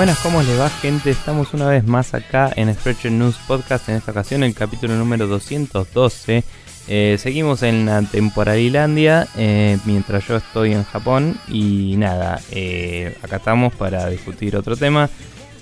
[0.00, 1.10] Buenas, ¿cómo les va gente?
[1.10, 5.26] Estamos una vez más acá en Stretcher News Podcast, en esta ocasión el capítulo número
[5.26, 6.42] 212.
[6.88, 13.36] Eh, seguimos en la temporalilandia eh, mientras yo estoy en Japón y nada, eh, acá
[13.36, 15.10] estamos para discutir otro tema.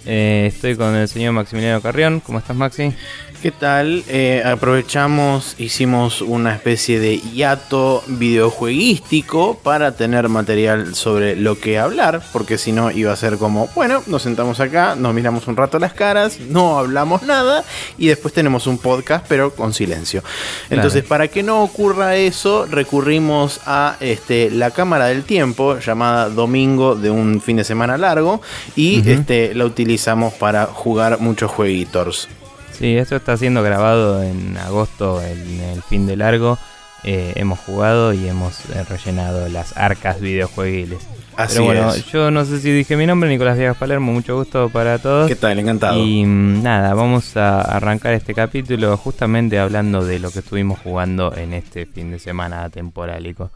[0.06, 2.95] Eh, estoy con el señor Maximiliano Carrión, ¿cómo estás Maxi?
[3.42, 4.02] ¿Qué tal?
[4.09, 12.20] Eh, aprovechamos, hicimos una especie de hiato videojueguístico para tener material sobre lo que hablar,
[12.32, 15.79] porque si no iba a ser como, bueno, nos sentamos acá, nos miramos un rato
[15.79, 17.62] las caras, no hablamos nada
[17.96, 20.24] y después tenemos un podcast pero con silencio.
[20.68, 26.96] Entonces, para que no ocurra eso, recurrimos a este, la cámara del tiempo llamada Domingo
[26.96, 28.43] de un fin de semana largo
[28.74, 32.29] y este, la utilizamos para jugar muchos jueguitos.
[32.79, 36.59] Sí, esto está siendo grabado en agosto, en el fin de largo.
[37.02, 40.99] Eh, hemos jugado y hemos eh, rellenado las arcas videojuegiles.
[41.37, 42.06] Así Pero bueno, es.
[42.06, 45.29] yo no sé si dije mi nombre, Nicolás Viegas Palermo, mucho gusto para todos.
[45.29, 45.59] ¿Qué tal?
[45.59, 45.99] Encantado.
[45.99, 51.34] Y mm, nada, vamos a arrancar este capítulo justamente hablando de lo que estuvimos jugando
[51.37, 53.51] en este fin de semana temporálico.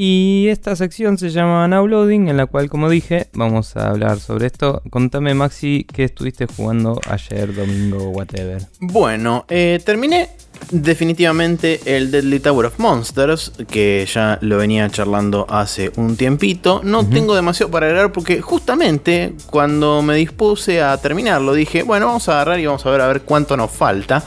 [0.00, 4.20] Y esta sección se llama Now Loading, en la cual, como dije, vamos a hablar
[4.20, 4.80] sobre esto.
[4.90, 8.62] Contame, Maxi, qué estuviste jugando ayer, domingo, whatever.
[8.78, 10.28] Bueno, eh, terminé
[10.70, 16.80] definitivamente el Deadly Tower of Monsters, que ya lo venía charlando hace un tiempito.
[16.84, 22.28] No tengo demasiado para agregar porque justamente cuando me dispuse a terminarlo dije, bueno, vamos
[22.28, 24.24] a agarrar y vamos a ver a ver cuánto nos falta.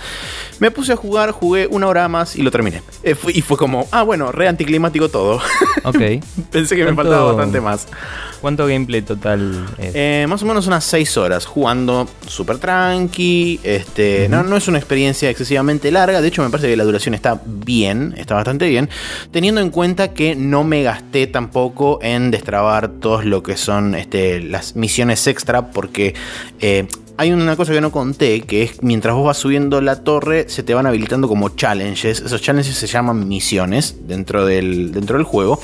[0.60, 2.82] Me puse a jugar, jugué una hora más y lo terminé.
[3.04, 5.42] Eh, fue- y fue como, ah, bueno, re anticlimático todo.
[5.84, 5.98] Ok.
[6.52, 7.88] Pensé que me ¿Cuánto- faltaba bastante más.
[8.42, 9.92] ¿Cuánto gameplay total es?
[9.94, 13.60] Eh, más o menos unas 6 horas jugando súper tranqui.
[13.64, 16.22] Este, no, no es una experiencia excesivamente larga.
[16.22, 18.90] De hecho, me parece que la duración está bien, está bastante bien.
[19.32, 24.42] Teniendo en cuenta que no me gasté tampoco en destrabar todos lo que son este,
[24.42, 25.70] las misiones extra.
[25.70, 26.16] Porque
[26.62, 30.46] eh, hay una cosa que no conté, que es mientras vos vas subiendo la torre,
[30.50, 32.20] se te van habilitando como challenges.
[32.22, 35.60] Esos challenges se llaman misiones dentro del, dentro del juego.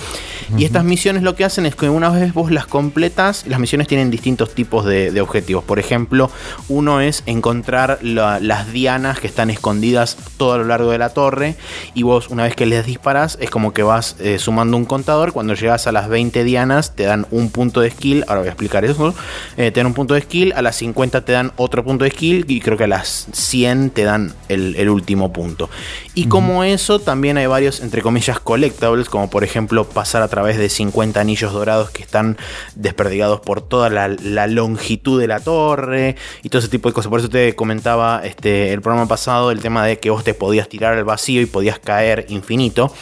[0.57, 3.87] Y estas misiones lo que hacen es que una vez vos las completas, las misiones
[3.87, 5.63] tienen distintos tipos de, de objetivos.
[5.63, 6.31] Por ejemplo,
[6.69, 11.09] uno es encontrar la- las dianas que están escondidas todo a lo largo de la
[11.09, 11.55] torre.
[11.93, 15.33] Y vos, una vez que les disparas, es como que vas eh, sumando un contador.
[15.33, 18.23] Cuando llegas a las 20 dianas, te dan un punto de skill.
[18.27, 19.13] Ahora voy a explicar eso.
[19.57, 20.53] Eh, te dan un punto de skill.
[20.55, 22.45] A las 50 te dan otro punto de skill.
[22.47, 25.69] Y creo que a las 100 te dan el, el último punto.
[26.13, 29.09] Y como eso, también hay varios, entre comillas, collectables.
[29.09, 32.37] Como por ejemplo, pasar a través de 50 anillos dorados que están
[32.75, 36.15] desperdigados por toda la, la longitud de la torre.
[36.43, 37.09] Y todo ese tipo de cosas.
[37.09, 40.69] Por eso te comentaba este, el programa pasado el tema de que vos te podías
[40.69, 42.93] tirar al vacío y podías caer infinito.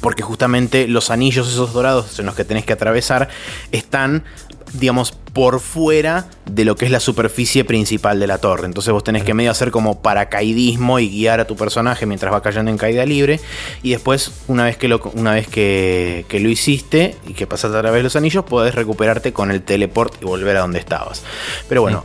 [0.00, 3.28] Porque justamente los anillos esos dorados en los que tenés que atravesar
[3.72, 4.24] están,
[4.78, 8.66] digamos, por fuera de lo que es la superficie principal de la torre.
[8.66, 12.42] Entonces vos tenés que medio hacer como paracaidismo y guiar a tu personaje mientras va
[12.42, 13.40] cayendo en caída libre.
[13.82, 17.76] Y después, una vez que lo, una vez que, que lo hiciste y que pasaste
[17.76, 21.22] a través de los anillos, podés recuperarte con el teleport y volver a donde estabas.
[21.68, 22.04] Pero bueno,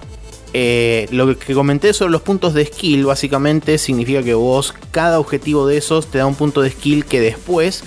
[0.53, 5.66] eh, lo que comenté sobre los puntos de skill básicamente significa que vos cada objetivo
[5.66, 7.84] de esos te da un punto de skill que después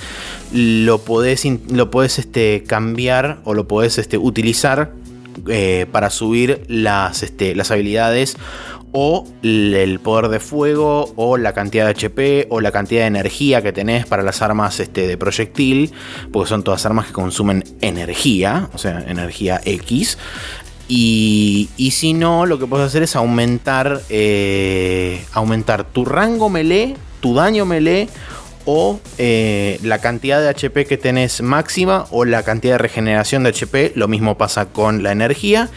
[0.53, 4.93] lo podés, lo podés este, cambiar o lo podés este, utilizar
[5.49, 8.37] eh, para subir las, este, las habilidades
[8.97, 13.61] o el poder de fuego o la cantidad de HP o la cantidad de energía
[13.61, 15.91] que tenés para las armas este, de proyectil,
[16.33, 20.17] porque son todas armas que consumen energía, o sea, energía X.
[20.89, 26.97] Y, y si no, lo que puedes hacer es aumentar, eh, aumentar tu rango melee,
[27.21, 28.09] tu daño melee
[28.67, 33.51] o eh, la cantidad de HP que tenés máxima o la cantidad de regeneración de
[33.51, 33.93] HP.
[33.95, 35.69] Lo mismo pasa con la energía.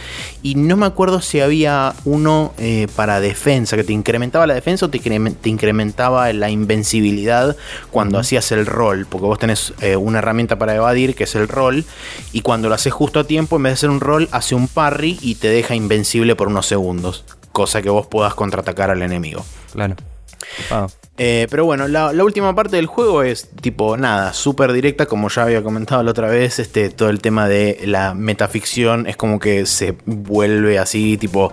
[0.41, 4.85] Y no me acuerdo si había uno eh, para defensa, que te incrementaba la defensa
[4.85, 7.55] o te, incre- te incrementaba la invencibilidad
[7.91, 9.05] cuando hacías el rol.
[9.09, 11.83] Porque vos tenés eh, una herramienta para evadir que es el rol.
[12.31, 14.67] Y cuando lo haces justo a tiempo, en vez de hacer un rol, hace un
[14.67, 17.25] parry y te deja invencible por unos segundos.
[17.51, 19.43] Cosa que vos puedas contraatacar al enemigo.
[19.73, 19.95] Claro.
[21.19, 25.43] Eh, pero bueno, la, última parte del juego es tipo nada, súper directa, como ya
[25.43, 29.65] había comentado la otra vez, este, todo el tema de la metaficción es como que
[29.65, 31.51] se vuelve así, tipo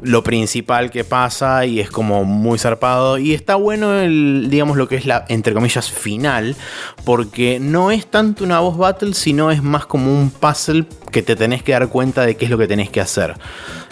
[0.00, 3.18] lo principal que pasa y es como muy zarpado.
[3.18, 6.56] Y está bueno el, digamos, lo que es la, entre comillas, final,
[7.04, 11.36] porque no es tanto una voz battle, sino es más como un puzzle que te
[11.36, 13.34] tenés que dar cuenta de qué es lo que tenés que hacer.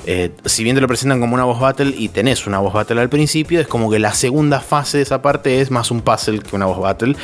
[0.06, 3.00] Eh, si bien te lo presentan como una voz battle y tenés una voz battle
[3.00, 6.40] al principio, es como que la segunda fase de esa parte es más un puzzle
[6.40, 7.14] que una voz battle.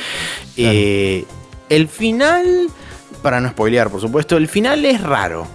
[0.55, 1.25] Eh,
[1.67, 2.69] el final,
[3.21, 5.45] para no spoilear por supuesto, el final es raro.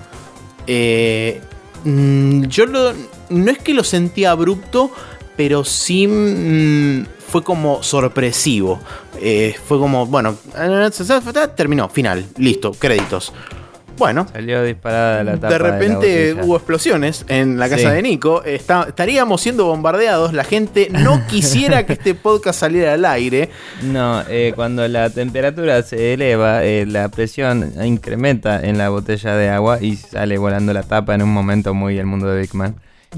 [0.66, 1.40] Eh,
[1.84, 4.90] mm, yo no es que lo sentí abrupto,
[5.38, 8.78] pero sí mm, fue como sorpresivo.
[9.66, 10.36] fue como, bueno,
[11.56, 13.32] terminó, final, listo, créditos.
[13.96, 14.26] Bueno.
[14.32, 18.42] Salió disparada la tapa De repente hubo explosiones en la casa de Nico.
[18.44, 20.32] estaríamos siendo bombardeados.
[20.32, 23.50] La gente no quisiera que este podcast saliera al aire.
[23.82, 29.48] No, eh, cuando la temperatura se eleva, eh, la presión incrementa en la botella de
[29.48, 32.76] agua y sale volando la tapa en un momento muy el mundo de Big Man.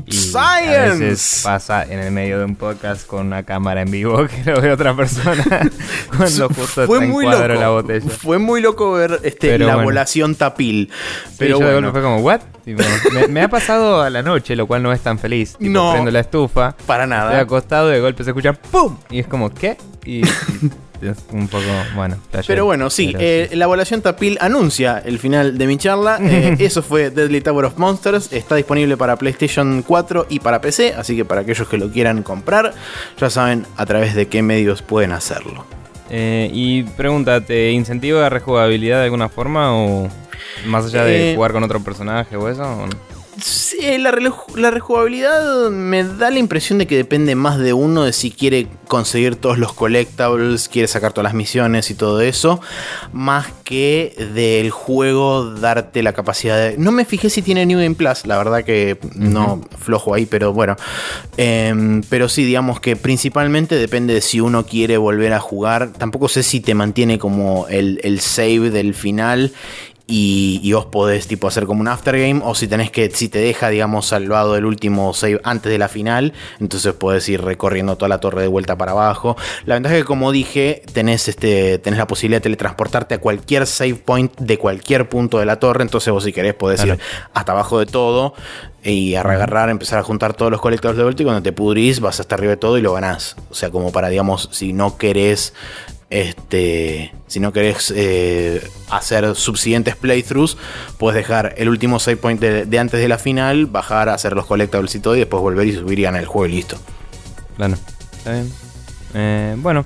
[0.08, 0.76] Science.
[0.76, 4.50] A veces pasa en el medio de un podcast con una cámara en vivo que
[4.50, 5.44] lo ve otra persona
[6.16, 7.46] cuando justo fue muy loco.
[7.48, 8.10] la botella.
[8.10, 10.90] Fue muy loco ver este, la volación tapil.
[11.38, 11.92] Pero bueno.
[11.92, 12.40] fue como, ¿what?
[13.28, 15.56] me, ha pasado a la noche, lo cual no es tan feliz.
[15.60, 15.92] no.
[15.92, 16.74] Prendo la estufa.
[16.86, 17.30] Para nada.
[17.30, 18.96] Estoy acostado y de golpe se escucha ¡pum!
[19.10, 19.76] Y es como, ¿qué?
[20.06, 20.22] y
[21.02, 21.64] es un poco,
[21.94, 22.16] bueno.
[22.46, 26.18] Pero bueno, sí, eh, la evaluación Tapil anuncia el final de mi charla.
[26.36, 28.32] Eh, eso fue Deadly Tower of Monsters.
[28.32, 32.22] Está disponible para PlayStation 4 y para PC, así que para aquellos que lo quieran
[32.22, 32.74] comprar,
[33.18, 35.64] ya saben a través de qué medios pueden hacerlo.
[36.10, 40.08] Eh, y pregúntate, ¿incentiva la rejugabilidad de alguna forma o
[40.66, 42.62] más allá de jugar con otro personaje o eso?
[42.62, 43.15] O no?
[43.40, 44.12] Sí, la,
[44.70, 49.36] rejugabilidad me da la impresión de que depende más de uno de si quiere conseguir
[49.36, 52.60] todos los collectables, quiere sacar todas las misiones y todo eso,
[53.12, 56.78] más que del juego darte la capacidad de...
[56.78, 60.54] No me fijé si tiene New Game Plus, la verdad que no flojo ahí, pero
[60.54, 60.76] bueno.
[61.36, 65.92] Em, pero sí, digamos que principalmente depende de si uno quiere volver a jugar.
[65.92, 69.52] Tampoco sé si te mantiene como el, el save del final
[70.08, 73.70] y, vos podés tipo hacer como un aftergame o si tenés que si te deja
[73.70, 78.20] digamos salvado el último save antes de la final entonces podés ir recorriendo toda la
[78.20, 79.36] torre de vuelta para abajo.
[79.64, 83.66] La ventaja es que como dije tenés este tenés la posibilidad de teletransportarte a cualquier
[83.66, 86.98] save point de cualquier punto de la torre entonces vos si querés podés ir
[87.34, 88.34] hasta abajo de todo
[88.84, 92.20] y agarrar, empezar a juntar todos los colectores de vuelta y cuando te pudrís vas
[92.20, 93.36] hasta arriba de todo y lo ganás.
[93.50, 95.54] O sea, como para, digamos, si no querés
[96.10, 100.56] este, si no querés eh, hacer subsiguientes playthroughs,
[100.98, 104.94] puedes dejar el último save point de, antes de la final, bajar, hacer los collectables
[104.94, 106.78] y todo, y después volver y subir y ganar el juego y listo.
[108.24, 108.52] Bien.
[109.14, 109.84] Eh, bueno,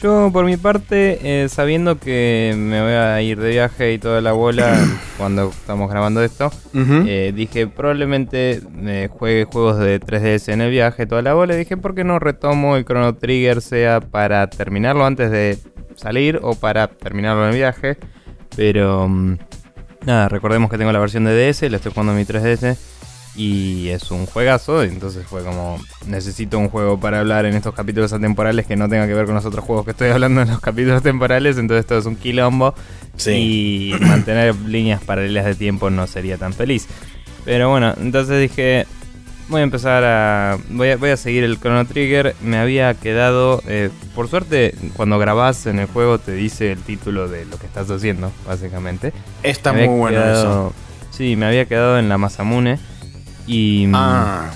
[0.00, 4.20] yo por mi parte, eh, sabiendo que me voy a ir de viaje y toda
[4.20, 4.78] la bola
[5.18, 11.06] cuando estamos grabando esto, eh, dije probablemente me juegue juegos de 3DS en el viaje,
[11.06, 11.54] toda la bola.
[11.54, 15.58] Dije, ¿por qué no retomo el Chrono Trigger sea para terminarlo antes de
[15.96, 17.98] salir o para terminarlo en el viaje?
[18.56, 19.38] Pero mm,
[20.06, 22.76] nada, recordemos que tengo la versión de DS, la estoy jugando en mi 3DS.
[23.40, 28.12] Y es un juegazo, entonces fue como, necesito un juego para hablar en estos capítulos
[28.12, 30.60] atemporales que no tenga que ver con los otros juegos que estoy hablando en los
[30.60, 32.74] capítulos temporales, entonces todo es un quilombo.
[33.26, 36.86] Y mantener líneas paralelas de tiempo no sería tan feliz.
[37.46, 38.86] Pero bueno, entonces dije,
[39.48, 40.58] voy a empezar a.
[40.68, 42.36] Voy a, voy a seguir el Chrono Trigger.
[42.42, 43.62] Me había quedado.
[43.66, 47.64] Eh, por suerte, cuando grabás en el juego te dice el título de lo que
[47.64, 49.14] estás haciendo, básicamente.
[49.42, 50.74] Está muy bueno eso.
[51.10, 52.78] Sí, me había quedado en la Masamune.
[53.50, 54.50] Y, mm, ah.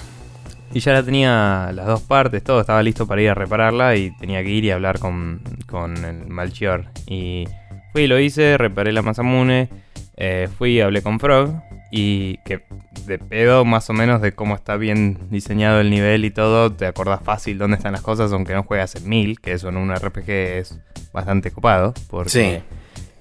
[0.73, 4.17] y ya la tenía las dos partes, todo estaba listo para ir a repararla y
[4.19, 6.87] tenía que ir y hablar con, con el Malchior.
[7.09, 7.49] Y
[7.93, 9.69] fui y lo hice, reparé la Masamune,
[10.17, 11.61] eh, fui y hablé con Frog
[11.91, 12.63] y que
[13.05, 16.87] de pedo más o menos de cómo está bien diseñado el nivel y todo, te
[16.87, 19.93] acordás fácil dónde están las cosas, aunque no juegas en 1000, que eso en un
[19.93, 20.79] RPG es
[21.13, 22.31] bastante copado, porque...
[22.31, 22.63] Sí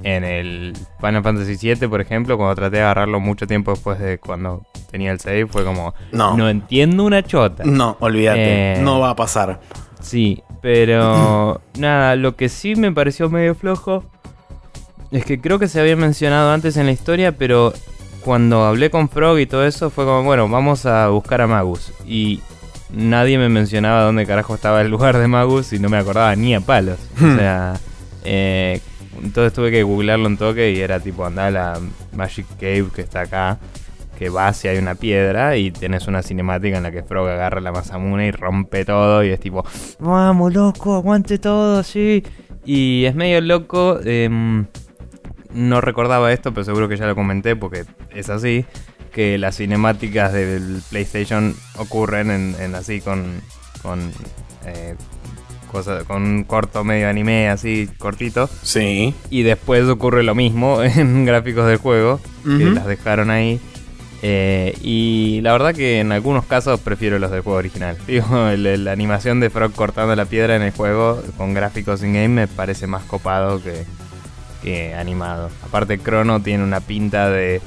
[0.04, 4.20] en el Final Fantasy VII, por ejemplo, cuando traté de agarrarlo mucho tiempo después de
[4.20, 7.64] cuando tenía el save, fue como, no, no entiendo una chota.
[7.66, 9.62] No, olvídate, eh, no va a pasar.
[10.02, 14.04] Sí, pero nada, lo que sí me pareció medio flojo
[15.12, 17.74] es que creo que se había mencionado antes en la historia, pero
[18.24, 21.94] cuando hablé con Frog y todo eso fue como, bueno, vamos a buscar a Magus.
[22.06, 22.42] Y
[22.92, 26.56] nadie me mencionaba dónde carajo estaba el lugar de Magus y no me acordaba ni
[26.56, 27.00] a palos.
[27.22, 27.38] o hmm.
[27.38, 27.80] sea,
[28.24, 28.82] eh,
[29.24, 31.80] entonces tuve que googlearlo un toque y era tipo andar a la
[32.12, 33.58] Magic Cave que está acá.
[34.18, 37.62] que vas y hay una piedra y tenés una cinemática en la que Frog agarra
[37.62, 39.66] la Masamune y rompe todo y es tipo,
[40.00, 42.24] vamos loco, aguante todo, sí.
[42.64, 44.68] Y es medio loco, em,
[45.54, 48.66] no recordaba esto, pero seguro que ya lo comenté porque es así,
[49.12, 53.42] que las cinemáticas del PlayStation ocurren en, así con...
[53.82, 54.12] con
[54.66, 54.96] eh,
[56.08, 58.50] con un corto medio anime así cortito.
[58.62, 59.14] Sí.
[59.30, 63.60] Y después ocurre lo mismo en gráficos del juego, que las dejaron ahí.
[64.26, 67.98] Eh, y la verdad que en algunos casos prefiero los del juego original.
[68.08, 68.26] Digo,
[68.56, 72.88] la animación de Frog cortando la piedra en el juego con gráficos in-game me parece
[72.88, 73.84] más copado que,
[74.64, 75.50] que animado.
[75.66, 77.62] Aparte, Chrono tiene una pinta de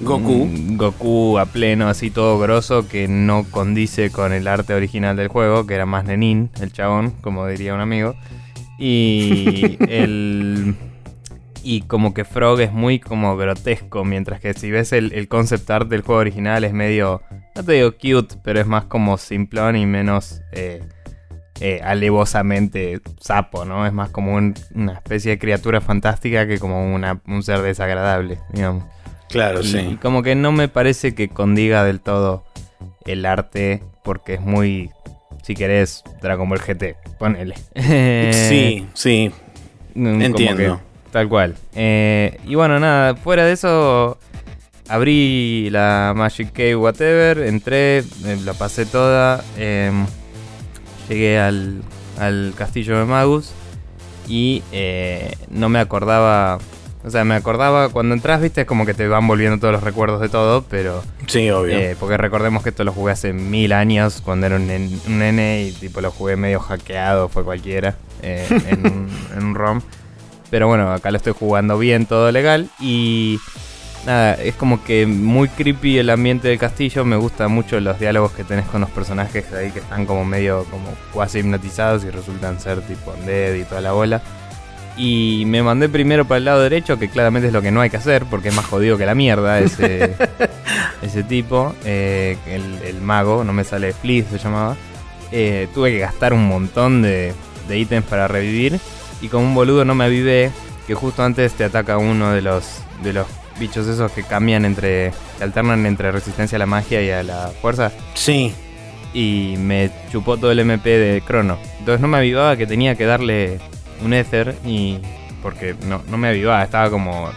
[0.00, 0.48] Goku.
[0.76, 5.66] Goku a pleno, así todo grosso, que no condice con el arte original del juego,
[5.66, 8.14] que era más nenín, el chabón, como diría un amigo.
[8.78, 10.74] Y el.
[11.62, 15.88] Y como que Frog es muy como grotesco, mientras que si ves el, concept art
[15.88, 17.22] del juego original es medio,
[17.56, 20.82] no te digo cute, pero es más como simplón y menos eh,
[21.60, 23.86] eh, alevosamente sapo, ¿no?
[23.86, 28.84] Es más como una especie de criatura fantástica que como un ser desagradable, digamos.
[29.34, 29.78] Claro, y, sí.
[29.78, 32.44] Y como que no me parece que condiga del todo
[33.04, 34.90] el arte, porque es muy,
[35.42, 37.56] si querés, Dragon Ball GT, ponele.
[38.32, 39.32] sí, sí.
[39.96, 40.80] Entiendo.
[41.10, 41.56] tal cual.
[41.74, 44.18] Eh, y bueno, nada, fuera de eso,
[44.88, 50.06] abrí la Magic Cave Whatever, entré, eh, la pasé toda, em,
[51.08, 51.82] llegué al,
[52.20, 53.52] al castillo de Magus
[54.28, 56.58] y eh, no me acordaba
[57.06, 59.82] o sea, me acordaba cuando entras, viste, es como que te van volviendo todos los
[59.82, 61.02] recuerdos de todo, pero.
[61.26, 61.76] Sí, obvio.
[61.76, 65.72] Eh, porque recordemos que esto lo jugué hace mil años, cuando era un, nene y
[65.72, 69.82] tipo lo jugué medio hackeado, fue cualquiera, eh, en, un, ROM.
[70.50, 72.70] Pero bueno, acá lo estoy jugando bien, todo legal.
[72.80, 73.38] Y
[74.06, 77.04] nada, es como que muy creepy el ambiente del castillo.
[77.04, 80.64] Me gustan mucho los diálogos que tenés con los personajes ahí que están como medio
[80.70, 84.22] como cuasi hipnotizados y resultan ser tipo undead y toda la bola.
[84.96, 87.90] Y me mandé primero para el lado derecho, que claramente es lo que no hay
[87.90, 90.14] que hacer, porque es más jodido que la mierda ese,
[91.02, 91.74] ese tipo.
[91.84, 94.76] Eh, el, mago, no me sale Fleece, se llamaba.
[95.32, 97.34] Eh, tuve que gastar un montón de,
[97.68, 98.78] de ítems para revivir.
[99.20, 100.52] Y como un boludo no me avivé
[100.86, 103.26] que justo antes te ataca uno de los, de los
[103.58, 105.12] bichos esos que cambian entre.
[105.38, 107.90] que alternan entre resistencia a la magia y a la fuerza.
[108.14, 108.54] Sí.
[109.12, 111.58] Y me chupó todo el MP de Crono.
[111.78, 113.60] Entonces no me avivaba que tenía que darle
[114.02, 114.98] un Ether y.
[115.42, 117.30] Porque no, no me avivaba, estaba como.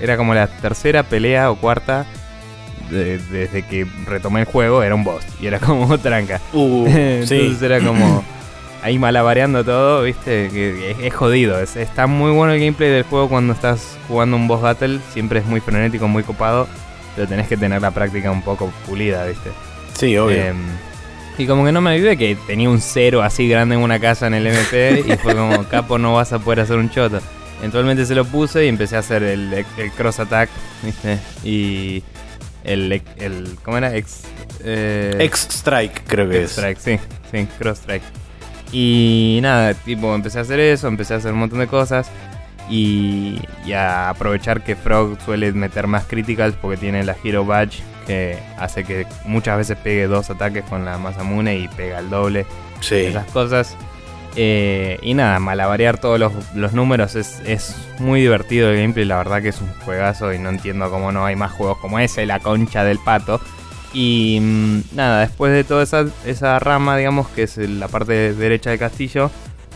[0.00, 2.06] Era como la tercera pelea o cuarta
[2.90, 5.24] desde que retomé el juego, era un boss.
[5.40, 6.40] Y era como tranca.
[6.52, 8.24] Uh, Entonces era como.
[8.82, 11.60] Ahí malabareando todo, viste, que es, jodido.
[11.60, 15.00] está muy bueno el gameplay del juego cuando estás jugando un boss battle.
[15.12, 16.66] Siempre es muy frenético, muy copado.
[17.14, 19.50] Pero tenés que tener la práctica un poco pulida, viste.
[19.98, 20.40] Sí, obvio.
[20.40, 20.56] Em,
[21.40, 24.26] y como que no me vive que tenía un cero así grande en una casa
[24.26, 27.18] en el MP y fue como, capo, no vas a poder hacer un choto.
[27.60, 29.64] Eventualmente se lo puse y empecé a hacer el,
[29.96, 30.50] cross attack,
[30.82, 31.18] ¿viste?
[31.42, 32.02] Y
[32.62, 33.96] el, el ¿cómo era?
[33.96, 34.22] X,
[34.64, 36.98] eh, X strike, creo que X strike, sí,
[37.30, 38.02] sí, cross strike.
[38.70, 42.10] Y nada, tipo, empecé a hacer eso, empecé a hacer un montón de cosas
[42.68, 47.82] y, y a aprovechar que Frog suele meter más criticals porque tiene la Hero Badge
[48.00, 52.46] que hace que muchas veces pegue dos ataques con la Masamune y pega el doble.
[52.80, 52.96] Sí.
[52.96, 53.76] Esas cosas.
[54.36, 56.18] Eh, y nada, malabarear todos
[56.54, 59.04] los, números es, muy divertido el gameplay.
[59.04, 61.98] La verdad que es un juegazo y no entiendo cómo no hay más juegos como
[61.98, 63.40] ese, la concha del pato.
[63.92, 68.70] Y mm, nada, después de toda esa, esa rama, digamos, que es la parte derecha
[68.70, 69.30] del castillo,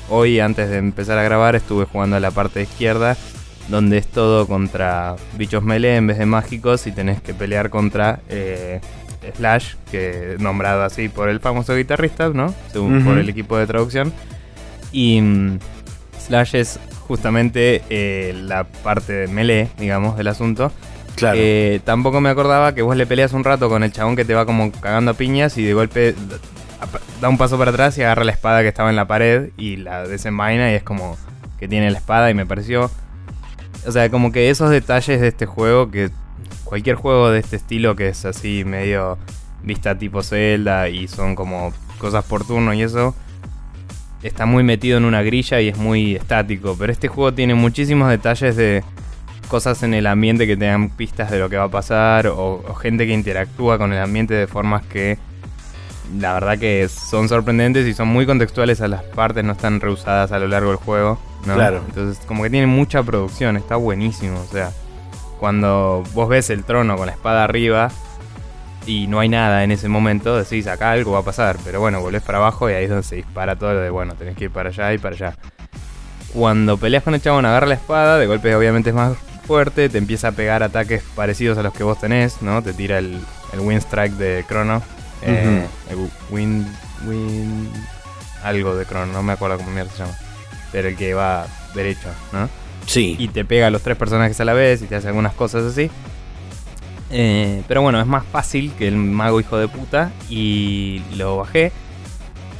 [0.08, 3.16] hoy antes de empezar a grabar estuve jugando a la parte izquierda
[3.68, 8.20] donde es todo contra bichos melee en vez de mágicos y tenés que pelear contra
[8.28, 8.80] eh,
[9.36, 12.54] Slash, que nombrado así por el famoso guitarrista, ¿no?
[12.72, 14.12] Según por el equipo de traducción.
[14.92, 15.58] Y mm,
[16.26, 16.78] Slash es
[17.08, 20.72] justamente eh, la parte de melee, digamos, del asunto.
[21.16, 21.38] Claro.
[21.40, 24.34] Eh, tampoco me acordaba que vos le peleas un rato con el chabón que te
[24.34, 26.14] va como cagando a piñas y de golpe
[27.20, 29.76] da un paso para atrás y agarra la espada que estaba en la pared y
[29.76, 31.16] la desenvaina y es como
[31.58, 32.90] que tiene la espada y me pareció
[33.86, 36.10] o sea, como que esos detalles de este juego, que
[36.64, 39.18] cualquier juego de este estilo que es así medio
[39.62, 43.14] vista tipo Zelda y son como cosas por turno y eso,
[44.22, 46.76] está muy metido en una grilla y es muy estático.
[46.78, 48.82] Pero este juego tiene muchísimos detalles de
[49.48, 52.74] cosas en el ambiente que te dan pistas de lo que va a pasar o,
[52.74, 55.18] gente que interactúa con el ambiente de formas que
[56.18, 60.32] la verdad que son sorprendentes y son muy contextuales a las partes, no están reusadas
[60.32, 61.18] a lo largo del juego.
[61.44, 61.82] Claro.
[61.86, 64.40] Entonces, como que tiene mucha producción, está buenísimo.
[64.40, 64.70] O sea,
[65.38, 67.90] cuando vos ves el trono con la espada arriba,
[68.86, 72.00] y no hay nada en ese momento, decís acá algo va a pasar, pero bueno,
[72.00, 74.44] volvés para abajo y ahí es donde se dispara todo lo de bueno, tenés que
[74.44, 75.34] ir para allá y para allá.
[76.32, 79.98] Cuando peleas con el chabón, agarra la espada, de golpe obviamente es más fuerte, te
[79.98, 82.62] empieza a pegar ataques parecidos a los que vos tenés, ¿no?
[82.62, 83.20] Te tira el,
[83.52, 84.82] el Wind Strike de Chrono.
[85.24, 86.66] Eh, el Wind,
[87.06, 87.72] Wind.
[88.42, 90.16] Algo de Chrono, no me acuerdo cómo mierda se llama.
[90.70, 92.48] Pero el que va derecho, ¿no?
[92.86, 93.16] Sí.
[93.18, 95.64] Y te pega a los tres personajes a la vez y te hace algunas cosas
[95.64, 95.90] así.
[97.10, 100.12] Eh, pero bueno, es más fácil que el mago hijo de puta.
[100.28, 101.72] Y lo bajé.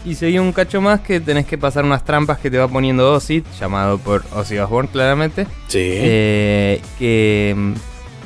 [0.05, 3.13] Y seguí un cacho más que tenés que pasar unas trampas que te va poniendo
[3.15, 5.47] Ozzy, llamado por Ozzy Osbourne claramente.
[5.69, 5.81] Sí.
[5.83, 7.73] Eh, que mm,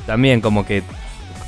[0.05, 0.83] también como que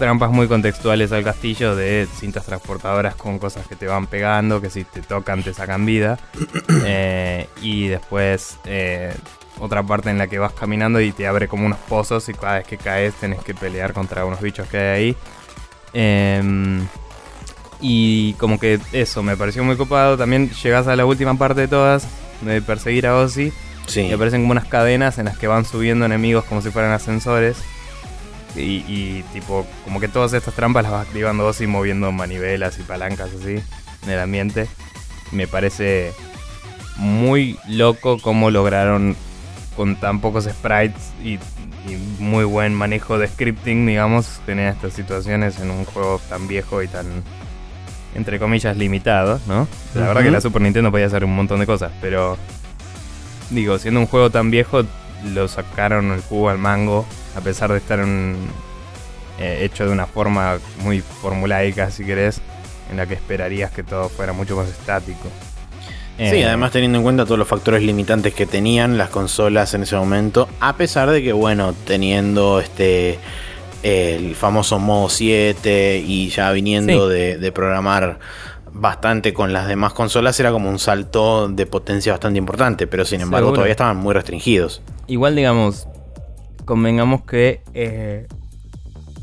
[0.02, 4.72] trampas muy contextuales al castillo de cintas transportadoras con cosas que te van pegando, que
[4.72, 6.18] si te tocan te sacan vida.
[6.84, 9.14] Eh, y después eh,
[9.60, 12.56] otra parte en la que vas caminando y te abre como unos pozos y cada
[12.56, 15.16] vez que caes tenés que pelear contra unos bichos que hay ahí.
[15.94, 16.88] Em,
[17.80, 20.18] y como que eso, me pareció muy copado.
[20.18, 22.08] También llegas a la última parte de todas,
[22.42, 23.54] de perseguir a Ozzy.
[23.86, 24.02] sí.
[24.02, 27.58] Y aparecen como unas cadenas en las que van subiendo enemigos como si fueran ascensores.
[28.56, 32.78] Y, y, tipo, como que todas estas trampas las vas activando vos y moviendo manivelas
[32.80, 33.64] y palancas así
[34.04, 34.68] en el ambiente.
[35.32, 36.14] Me parece
[36.98, 39.16] muy loco cómo lograron
[39.76, 41.40] con tan pocos sprites y,
[41.90, 46.84] y muy buen manejo de scripting, digamos, tener estas situaciones en un juego tan viejo
[46.84, 47.06] y tan,
[48.16, 49.68] entre comillas, limitado, ¿no?
[49.96, 52.38] La verdad que la Super Nintendo podía hacer un montón de cosas, pero
[53.50, 54.84] digo, siendo un juego tan viejo,
[55.26, 58.36] lo sacaron el jugo al mango, a pesar de estar en-
[59.40, 62.42] eh, hecho de una forma muy formulaica, si querés,
[62.90, 65.30] en la que esperarías que todo fuera mucho más estático.
[66.18, 69.84] Sí, Eh, además teniendo en cuenta todos los factores limitantes que tenían las consolas en
[69.84, 73.18] ese momento, a pesar de que, bueno, teniendo este
[73.82, 77.14] el famoso modo 7 y ya viniendo Sí.
[77.16, 78.20] de, de programar
[78.72, 83.22] bastante con las demás consolas, era como un salto de potencia bastante importante, pero sin
[83.22, 83.56] embargo Seguro.
[83.56, 84.84] todavía estaban muy restringidos.
[85.08, 85.88] Igual, digamos,
[86.66, 88.28] convengamos que eh,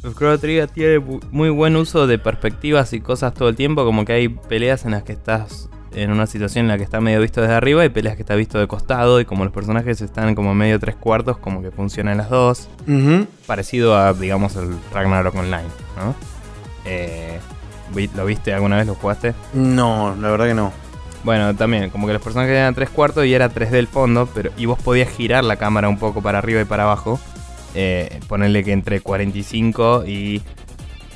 [0.05, 0.99] el Chrono Trigger tiene
[1.31, 3.85] muy buen uso de perspectivas y cosas todo el tiempo.
[3.85, 7.01] Como que hay peleas en las que estás en una situación en la que está
[7.01, 9.21] medio visto desde arriba y peleas que está visto de costado.
[9.21, 12.69] Y como los personajes están como medio tres cuartos, como que funcionan las dos.
[13.47, 16.15] Parecido a, digamos, el Ragnarok Online, ¿no?
[16.85, 17.39] Eh,
[18.15, 18.87] ¿Lo viste alguna vez?
[18.87, 19.35] ¿Lo jugaste?
[19.55, 20.73] No, la verdad que no.
[21.29, 24.51] Bueno, también, como que los personajes eran tres cuartos y era 3D el fondo, pero
[24.57, 27.21] y vos podías girar la cámara un poco para arriba y para abajo.
[27.75, 30.41] Eh, ponerle que entre 45 y,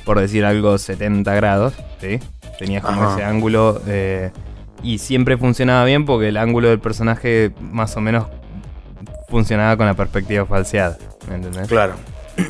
[0.05, 2.19] por decir algo, 70 grados, ¿sí?
[2.59, 3.15] Tenías como Ajá.
[3.15, 4.29] ese ángulo eh,
[4.83, 8.27] y siempre funcionaba bien porque el ángulo del personaje más o menos
[9.29, 10.95] funcionaba con la perspectiva falseada,
[11.27, 11.67] ¿me entendés?
[11.67, 11.95] Claro.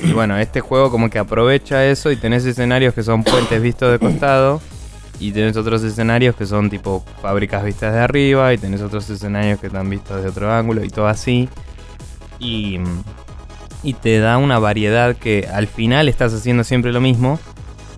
[0.03, 3.89] Y bueno, este juego como que aprovecha eso y tenés escenarios que son puentes vistos
[3.89, 4.59] de costado
[5.19, 9.59] y tenés otros escenarios que son tipo fábricas vistas de arriba y tenés otros escenarios
[9.59, 11.49] que están vistos de otro ángulo y todo así.
[12.39, 12.79] Y,
[13.83, 17.39] y te da una variedad que al final estás haciendo siempre lo mismo,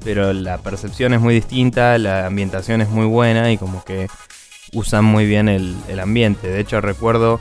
[0.04, 4.08] pero la percepción es muy distinta, la ambientación es muy buena y como que
[4.74, 6.48] usan muy bien el, el ambiente.
[6.48, 7.40] De hecho recuerdo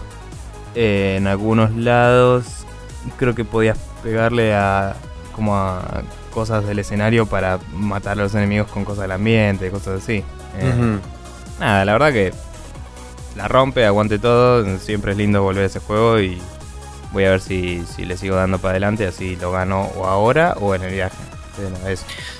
[0.74, 2.64] eh, en algunos lados
[3.16, 4.96] creo que podías pegarle a
[5.34, 6.02] como a
[6.34, 10.22] cosas del escenario para matar a los enemigos con cosas del ambiente, cosas así.
[10.58, 10.98] Eh.
[11.60, 12.34] Nada, la verdad que
[13.36, 14.78] la rompe, aguante todo.
[14.78, 16.40] Siempre es lindo volver a ese juego y
[17.12, 20.56] voy a ver si, si le sigo dando para adelante, así lo gano o ahora
[20.60, 21.16] o en el viaje.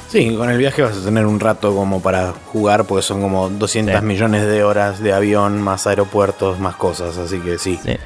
[0.08, 3.48] Sí, con el viaje vas a tener un rato como para jugar, porque son como
[3.48, 4.04] 200 Sí.
[4.04, 7.78] millones de horas de avión, más aeropuertos, más cosas, así que sí.
[7.84, 7.96] Sí.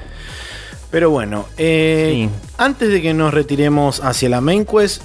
[0.90, 2.30] Pero bueno, eh, Sí.
[2.56, 5.02] antes de que nos retiremos hacia la main quest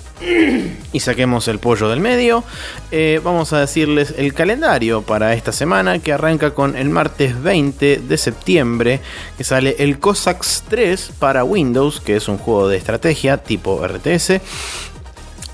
[0.94, 2.46] y saquemos el pollo del medio,
[2.92, 7.98] eh, vamos a decirles el calendario para esta semana que arranca con el martes 20
[7.98, 9.02] de septiembre,
[9.38, 14.40] que sale el Cossacks 3 para Windows, que es un juego de estrategia tipo RTS.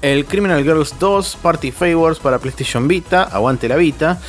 [0.01, 4.19] El Criminal Girls 2 Party Favors para PlayStation Vita, aguante la Vita,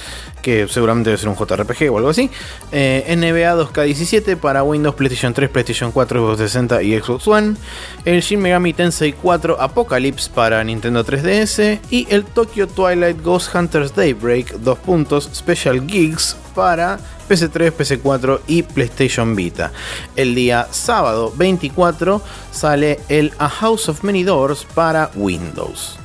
[0.41, 2.31] que seguramente debe ser un JRPG o algo así.
[2.73, 7.57] Eh, NBA 2K17 para Windows, PlayStation 3, PlayStation 4, Xbox 360 y Xbox One.
[8.05, 11.81] El Shin Megami Tensei 4 Apocalypse para Nintendo 3DS.
[11.91, 16.99] Y el Tokyo Twilight Ghost Hunters Daybreak 2 puntos Special Gigs para
[17.29, 19.71] PC3, PC4 y PlayStation Vita.
[20.17, 25.97] El día sábado 24 sale el A House of Many Doors para Windows.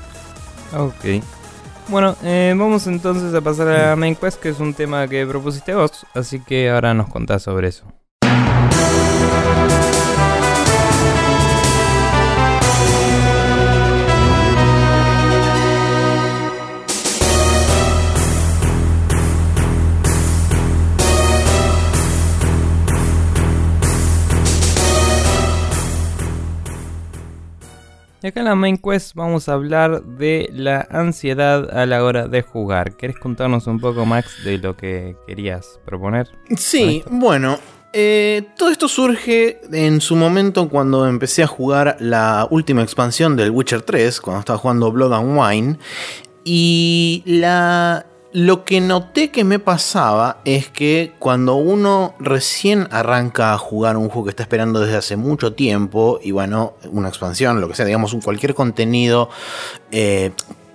[0.73, 1.23] Ok.
[1.87, 5.25] Bueno, eh, vamos entonces a pasar a la main quest, que es un tema que
[5.25, 6.05] propusiste vos.
[6.13, 7.85] Así que ahora nos contás sobre eso.
[28.25, 32.27] Y acá en la main quest vamos a hablar de la ansiedad a la hora
[32.27, 32.97] de jugar.
[32.97, 36.27] ¿Querés contarnos un poco, Max, de lo que querías proponer?
[36.57, 37.59] Sí, bueno,
[37.93, 43.51] eh, todo esto surge en su momento cuando empecé a jugar la última expansión del
[43.51, 45.79] Witcher 3, cuando estaba jugando Blood and Wine.
[46.43, 53.57] Y la, lo que noté que me pasaba es que cuando uno recién arranca a
[53.57, 57.69] jugar un juego que está esperando desde hace mucho tiempo, y bueno, una expansión, lo
[57.69, 59.29] que sea, digamos, cualquier contenido,
[59.89, 60.31] eh,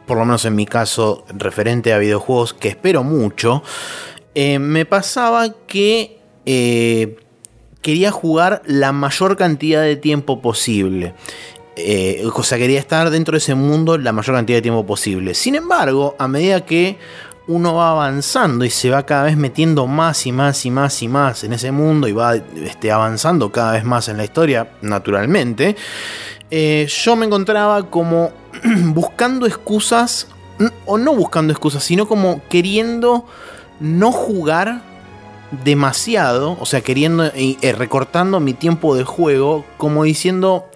[0.07, 3.62] por lo menos en mi caso, referente a videojuegos que espero mucho,
[4.35, 7.18] eh, me pasaba que eh,
[7.83, 11.12] quería jugar la mayor cantidad de tiempo posible.
[12.35, 15.35] O sea, quería estar dentro de ese mundo la mayor cantidad de tiempo posible.
[15.35, 16.99] Sin embargo, a medida que
[17.46, 21.09] uno va avanzando y se va cada vez metiendo más y más y más y
[21.09, 25.76] más en ese mundo y va este, avanzando cada vez más en la historia, naturalmente,
[26.50, 28.33] eh, yo me encontraba como
[28.87, 30.29] buscando excusas,
[30.85, 33.24] o no buscando excusas, sino como queriendo
[33.81, 34.89] no jugar
[35.51, 40.69] demasiado, o sea, queriendo, eh, recortando mi tiempo de juego, como diciendo,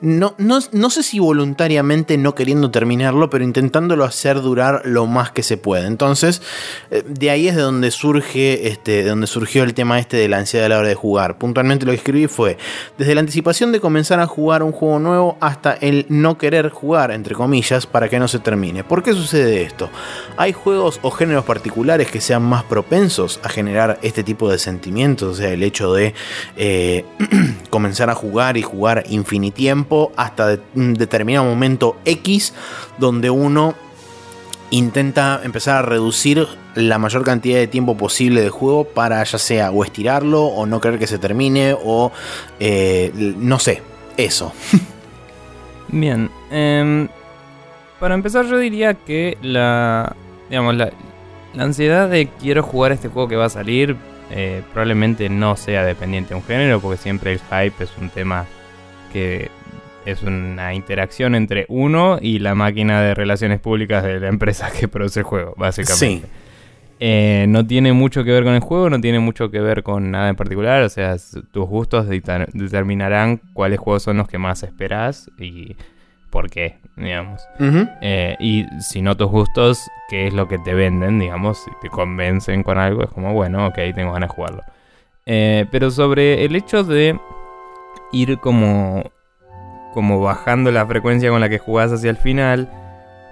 [0.00, 5.42] no, no, sé si voluntariamente no queriendo terminarlo, pero intentándolo hacer durar lo más que
[5.42, 5.86] se puede.
[5.86, 6.42] Entonces,
[6.90, 10.28] eh, de ahí es de donde surge, este, de donde surgió el tema este de
[10.28, 11.38] la ansiedad a la hora de jugar.
[11.38, 12.58] Puntualmente lo que escribí fue,
[12.98, 17.10] desde la anticipación de comenzar a jugar un juego nuevo hasta el no querer jugar,
[17.10, 18.84] entre comillas, para que no se termine.
[18.84, 19.88] ¿Por qué sucede esto?
[20.36, 25.32] Hay juegos o géneros particulares que sean más propensos a generar este tipo de sentimientos,
[25.32, 26.14] o sea, el hecho de
[26.56, 27.04] eh,
[27.70, 32.52] comenzar a jugar y jugar infinitiempo hasta un determinado momento X
[32.98, 33.74] donde uno
[34.70, 39.70] intenta empezar a reducir la mayor cantidad de tiempo posible de juego para ya sea
[39.70, 42.12] o estirarlo o no querer que se termine o
[42.60, 43.82] eh, no sé,
[44.16, 44.52] eso.
[45.88, 47.08] Bien, em,
[48.00, 50.14] para empezar yo diría que la,
[50.50, 50.90] digamos, la,
[51.64, 53.96] ansiedad de quiero jugar este juego que va a salir
[54.30, 58.44] eh, probablemente no sea dependiente de un género porque siempre el hype es un tema
[59.12, 59.50] que
[60.04, 64.88] es una interacción entre uno y la máquina de relaciones públicas de la empresa que
[64.88, 66.28] produce el juego, básicamente.
[66.98, 70.10] Eh, no tiene mucho que ver con el juego, no tiene mucho que ver con
[70.10, 71.16] nada en particular, o sea,
[71.52, 75.76] tus gustos determinarán cuáles juegos son los que más esperas y
[76.30, 77.42] por qué, digamos.
[78.00, 81.88] Eh, y si no tus gustos, qué es lo que te venden, digamos, si te
[81.88, 84.62] convencen con algo, es como, bueno, ok, tengo ganas de jugarlo.
[85.26, 87.18] Eh, pero sobre el hecho de
[88.12, 89.02] ir como
[89.96, 92.68] como bajando la frecuencia con la que jugás hacia el final.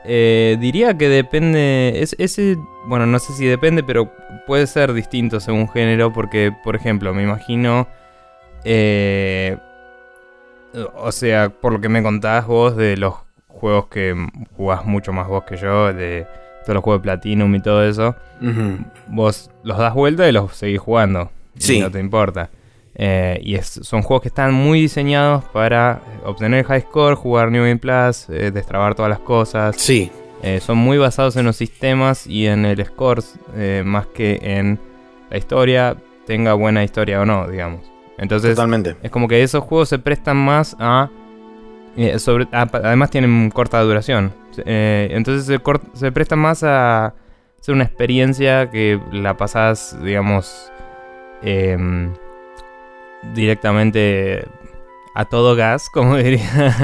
[0.06, 1.92] Eh, diría que depende.
[2.00, 4.10] Es, ese, bueno, no sé si depende, pero
[4.46, 6.10] puede ser distinto según género.
[6.14, 7.86] Porque, por ejemplo, me imagino.
[8.64, 9.58] Eh,
[10.96, 13.14] o sea, por lo que me contás vos de los
[13.48, 14.14] juegos que
[14.56, 16.26] jugás mucho más vos que yo, de
[16.62, 18.14] todos los juegos de Platinum y todo eso,
[19.08, 21.30] vos los das vuelta y los seguís jugando.
[21.56, 21.80] Sí.
[21.80, 22.50] no te importa.
[22.96, 27.78] Eh, y son juegos que están muy diseñados para obtener high score, jugar New Game
[27.78, 29.76] Plus, eh, destrabar todas las cosas.
[29.76, 30.10] Sí.
[30.42, 33.22] Eh, son muy basados en los sistemas y en el score,
[33.84, 34.78] más que en
[35.30, 37.93] la historia, tenga buena historia o no, digamos.
[38.18, 38.96] Entonces, Totalmente.
[39.02, 41.10] es como que esos juegos se prestan más a.
[42.18, 44.32] sobre, además tienen corta duración.
[44.64, 45.60] entonces se,
[45.94, 47.14] se prestan más a
[47.60, 50.70] ser una experiencia que la pasás, digamos.
[51.42, 52.12] Em,
[53.34, 54.44] directamente
[55.14, 56.74] a todo gas, como diría.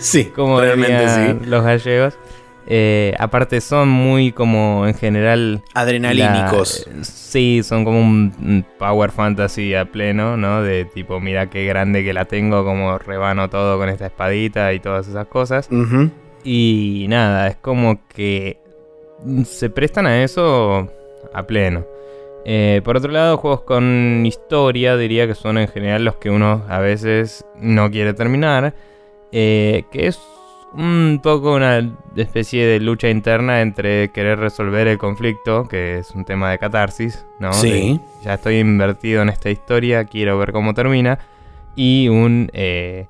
[0.00, 2.18] sí, como dirían los gallegos.
[2.66, 5.62] Eh, aparte son muy como en general...
[5.74, 6.88] Adrenalínicos.
[7.02, 10.62] sí, son como un power fantasy a pleno, ¿no?
[10.62, 14.80] De tipo, mira qué grande que la tengo, como rebano todo con esta espadita y
[14.80, 15.68] todas esas cosas.
[16.44, 18.58] Y nada, es como que
[19.44, 20.88] se prestan a eso
[21.32, 21.84] a pleno.
[22.44, 26.64] Eh, por otro lado, juegos con historia diría que son en general los que uno
[26.68, 28.74] a veces no quiere terminar.
[29.34, 30.18] Eh, que es
[30.74, 36.24] un poco una especie de lucha interna entre querer resolver el conflicto, que es un
[36.24, 37.52] tema de catarsis, ¿no?
[37.52, 38.00] Sí.
[38.24, 41.18] ya estoy invertido en esta historia, quiero ver cómo termina.
[41.74, 43.06] Y un eh,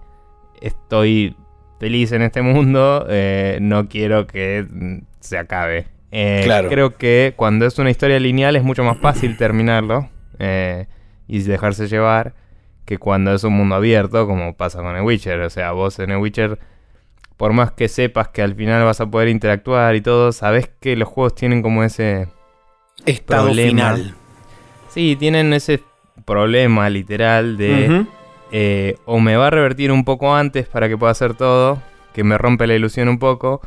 [0.61, 1.37] estoy
[1.81, 3.07] feliz en este mundo,
[3.61, 5.87] no quiero que se acabe.
[6.15, 10.87] Eh, creo que cuando es una historia lineal es mucho más fácil terminarlo eh,
[11.27, 12.35] y dejarse llevar
[12.85, 15.41] que cuando es un mundo abierto, como pasa con el Witcher.
[15.41, 16.59] O sea, vos en el Witcher,
[17.43, 20.95] por más que sepas que al final vas a poder interactuar y todo, sabes que
[20.95, 22.29] los juegos tienen como ese
[23.05, 24.15] estado final.
[24.91, 25.83] Sí, tienen ese
[26.25, 28.07] problema literal de
[28.53, 31.83] eh, o me va a revertir un poco antes para que pueda hacer todo,
[32.15, 33.61] que me rompe la ilusión un poco,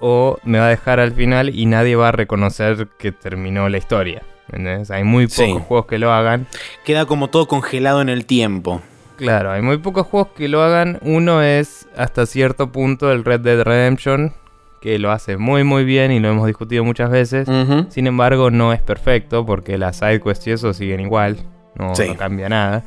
[0.00, 3.78] o me va a dejar al final y nadie va a reconocer que terminó la
[3.78, 4.20] historia.
[4.48, 4.90] ¿entendés?
[4.90, 6.46] Hay muy pocos juegos que lo hagan.
[6.84, 8.82] Queda como todo congelado en el tiempo.
[9.18, 10.98] Claro, hay muy pocos juegos que lo hagan.
[11.02, 14.32] Uno es hasta cierto punto el Red Dead Redemption,
[14.80, 17.48] que lo hace muy muy bien y lo hemos discutido muchas veces.
[17.88, 21.36] Sin embargo, no es perfecto porque las sidequests y eso siguen igual,
[21.74, 22.84] no, cambia nada.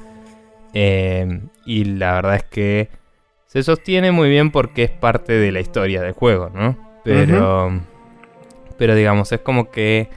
[0.74, 2.90] Eh, y la verdad es que
[3.46, 6.78] se sostiene muy bien porque es parte de la historia del juego, ¿no?
[7.04, 7.78] Pero,
[8.78, 10.08] pero digamos, es como que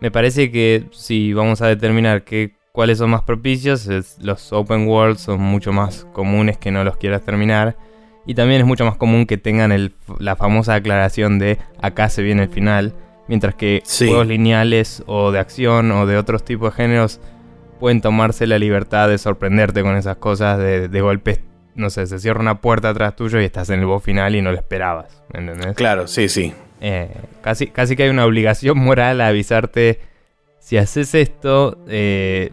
[0.00, 3.88] me parece que si vamos a determinar que cuáles son más propicios,
[4.20, 7.76] los open world son mucho más comunes que no los quieras terminar.
[8.24, 12.44] Y también es mucho más común que tengan la famosa aclaración de acá se viene
[12.44, 12.94] el final.
[13.28, 17.20] Mientras que juegos lineales o de acción o de otros tipos de géneros
[17.80, 21.40] pueden tomarse la libertad de sorprenderte con esas cosas, de, de golpes,
[21.74, 24.42] no sé, se cierra una puerta atrás tuyo y estás en el boss final y
[24.42, 25.22] no lo esperabas.
[25.32, 25.74] ¿Entendés?
[25.74, 26.52] Claro, sí, sí.
[26.80, 30.00] Eh, casi, casi que hay una obligación moral a avisarte.
[30.58, 32.52] Si haces esto, eh,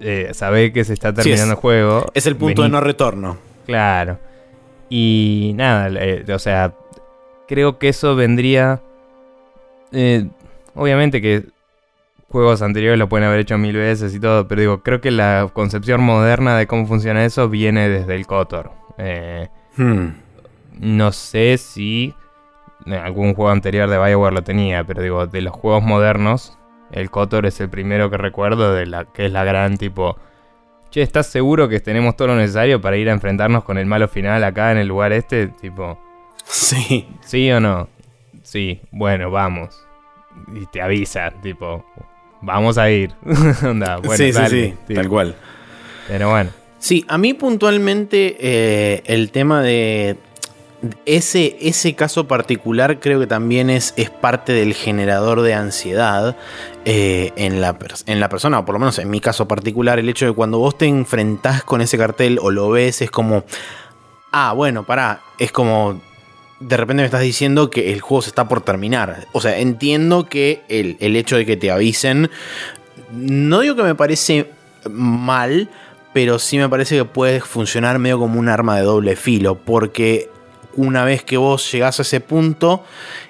[0.00, 2.06] eh, sabe que se está terminando el juego.
[2.14, 3.38] Es el punto de no retorno.
[3.66, 4.18] Claro.
[4.88, 6.74] Y nada, eh, o sea,
[7.46, 8.80] creo que eso vendría...
[9.92, 10.28] Eh,
[10.74, 11.44] obviamente que
[12.28, 15.48] juegos anteriores lo pueden haber hecho mil veces y todo, pero digo, creo que la
[15.52, 18.70] concepción moderna de cómo funciona eso viene desde el Kotor.
[19.76, 20.08] Hmm.
[20.78, 22.14] No sé si
[22.86, 26.57] algún juego anterior de Bioware lo tenía, pero digo, de los juegos modernos,
[26.92, 30.16] el Kotor es el primero que recuerdo de la que es la gran tipo.
[30.90, 34.08] Che, ¿estás seguro que tenemos todo lo necesario para ir a enfrentarnos con el malo
[34.08, 35.48] final acá en el lugar este?
[35.48, 35.98] Tipo.
[36.44, 37.06] Sí.
[37.20, 37.88] ¿Sí o no?
[38.42, 39.78] Sí, bueno, vamos.
[40.54, 41.84] Y te avisa, tipo,
[42.40, 43.12] vamos a ir.
[43.62, 45.34] Onda, bueno, sí, sí, sí, tal cual.
[46.06, 46.50] Pero bueno.
[46.78, 50.16] Sí, a mí puntualmente eh, el tema de
[51.06, 56.36] ese, ese caso particular creo que también es, es parte del generador de ansiedad
[56.84, 60.08] eh, en, la en la persona, o por lo menos en mi caso particular, el
[60.08, 63.44] hecho de cuando vos te enfrentás con ese cartel o lo ves, es como,
[64.30, 66.00] ah, bueno, pará, es como,
[66.60, 69.26] de repente me estás diciendo que el juego se está por terminar.
[69.32, 72.30] O sea, entiendo que el, el hecho de que te avisen,
[73.12, 74.50] no digo que me parece
[74.88, 75.68] mal,
[76.12, 80.30] pero sí me parece que puede funcionar medio como un arma de doble filo, porque
[80.78, 82.84] una vez que vos llegás a ese punto,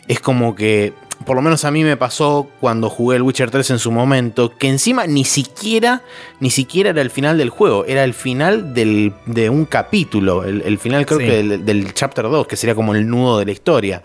[0.06, 0.92] es como que
[1.24, 4.56] por lo menos a mí me pasó cuando jugué el Witcher 3 en su momento,
[4.56, 6.02] que encima ni siquiera,
[6.40, 11.06] ni siquiera era el final del juego, era el final de un capítulo, el, final
[11.06, 14.02] creo que del, chapter 2, que sería como el nudo de la historia.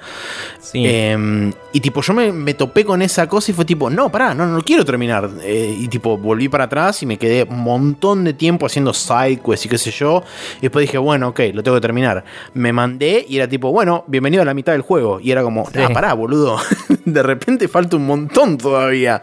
[0.73, 4.47] Em, y tipo, yo me, topé con esa cosa y fue tipo, no, pará, no,
[4.47, 5.29] no quiero terminar.
[5.43, 9.65] Eh, y tipo, volví para atrás y me quedé un montón de tiempo haciendo sidequests
[9.65, 10.23] y qué sé yo.
[10.57, 12.23] Y después dije, bueno, ok, lo tengo que terminar.
[12.53, 15.19] Me mandé y era tipo, bueno, bienvenido a la mitad del juego.
[15.19, 16.57] Y era como, ah, pará, boludo.
[17.13, 19.21] de repente falta un montón todavía.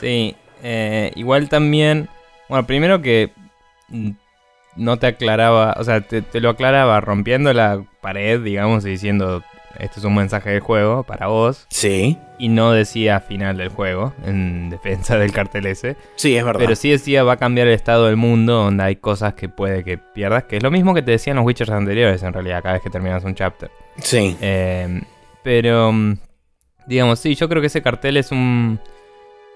[0.00, 2.08] Sí, eh, igual también,
[2.48, 3.32] bueno, primero que
[4.76, 9.42] no te aclaraba, o sea, te, lo aclaraba rompiendo la pared, digamos, y diciendo,
[9.78, 11.66] este es un mensaje del juego para vos.
[11.70, 12.18] Sí.
[12.38, 15.96] Y no decía final del juego, en defensa del cartel ese.
[16.16, 16.60] Sí, es verdad.
[16.60, 19.84] Pero sí decía va a cambiar el estado del mundo, donde hay cosas que puede
[19.84, 22.74] que pierdas, que es lo mismo que te decían los Witchers anteriores, en realidad, cada
[22.74, 23.70] vez que terminas un chapter.
[23.98, 24.36] Sí.
[24.40, 25.02] Eh,
[25.42, 26.16] pero mm,
[26.86, 28.80] Digamos, sí, yo creo que ese cartel es un.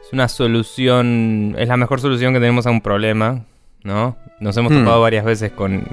[0.02, 1.54] Es una solución.
[1.58, 3.44] Es la mejor solución que tenemos a un problema,
[3.82, 4.16] ¿no?
[4.40, 4.78] Nos hemos hmm.
[4.78, 5.84] topado varias veces con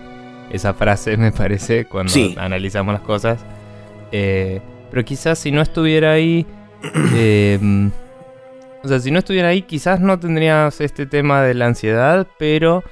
[0.51, 3.45] esa frase, me parece, cuando analizamos las cosas.
[4.11, 6.45] Eh, pero quizás si no estuviera ahí.
[7.15, 7.89] Eh,
[8.83, 12.83] o sea, si no estuviera ahí, quizás no tendrías este tema de la ansiedad, pero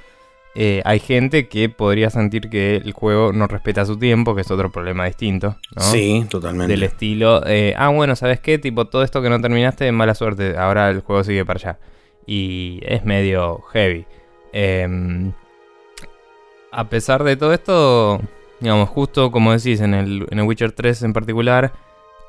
[0.56, 4.50] eh, hay gente que podría sentir que el juego no respeta su tiempo, que es
[4.50, 5.56] otro problema distinto.
[5.74, 5.82] ¿no?
[5.82, 6.72] Sí, totalmente.
[6.72, 8.58] Del estilo, eh, ah, bueno, ¿sabes qué?
[8.58, 11.78] Tipo, todo esto que no terminaste, mala suerte, ahora el juego sigue para allá.
[12.26, 14.06] Y es medio heavy.
[14.52, 15.32] Em,
[16.70, 18.20] a pesar de todo esto,
[18.60, 21.72] digamos, justo como decís, en el, en el Witcher 3 en particular,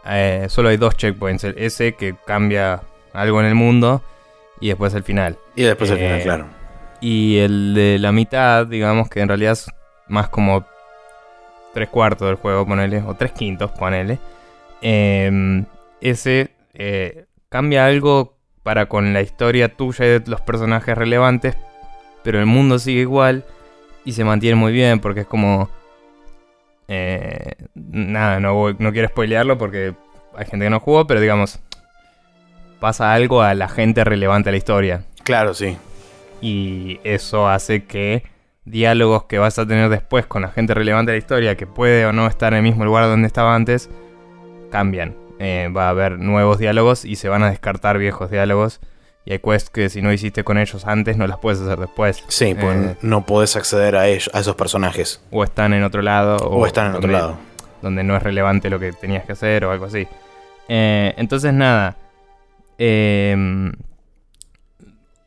[0.07, 1.43] eh, solo hay dos checkpoints.
[1.43, 2.81] ese que cambia
[3.13, 4.01] algo en el mundo
[4.59, 5.38] y después el final.
[5.55, 6.55] Y después el final, claro.
[7.06, 9.70] Y el de la mitad, digamos que en realidad es
[10.08, 10.65] más como
[11.72, 14.18] tres cuartos del juego, ponele, o tres quintos, ponele.
[14.82, 15.65] Em,
[16.02, 21.56] ese eh, cambia algo para con la historia tuya y de los personajes relevantes,
[22.24, 23.46] pero el mundo sigue igual
[24.04, 25.70] y se mantiene muy bien porque es como...
[26.88, 29.94] Eh, nada, no, no quiero spoilearlo porque
[30.36, 31.60] hay gente que no jugó, pero digamos,
[32.80, 35.04] pasa algo a la gente relevante a la historia.
[35.24, 35.78] Claro, sí
[36.45, 38.23] y eso hace que
[38.65, 42.05] diálogos que vas a tener después con la gente relevante de la historia, que puede
[42.05, 43.89] o no estar en el mismo lugar donde estaba antes,
[44.69, 45.15] cambian.
[45.39, 48.79] Eh, va a haber nuevos diálogos y se van a descartar viejos diálogos.
[49.25, 52.23] Y hay quests que si no hiciste con ellos antes no las puedes hacer después.
[52.27, 55.23] Sí, pues Eh, no podés acceder a ellos, a esos personajes.
[55.31, 56.38] o están en otro lado.
[56.47, 57.39] O, están en otro lado.
[57.81, 60.08] Donde no es relevante lo que tenías que hacer o algo así.
[60.67, 61.97] Eh, entonces nada.
[62.77, 63.71] Eh,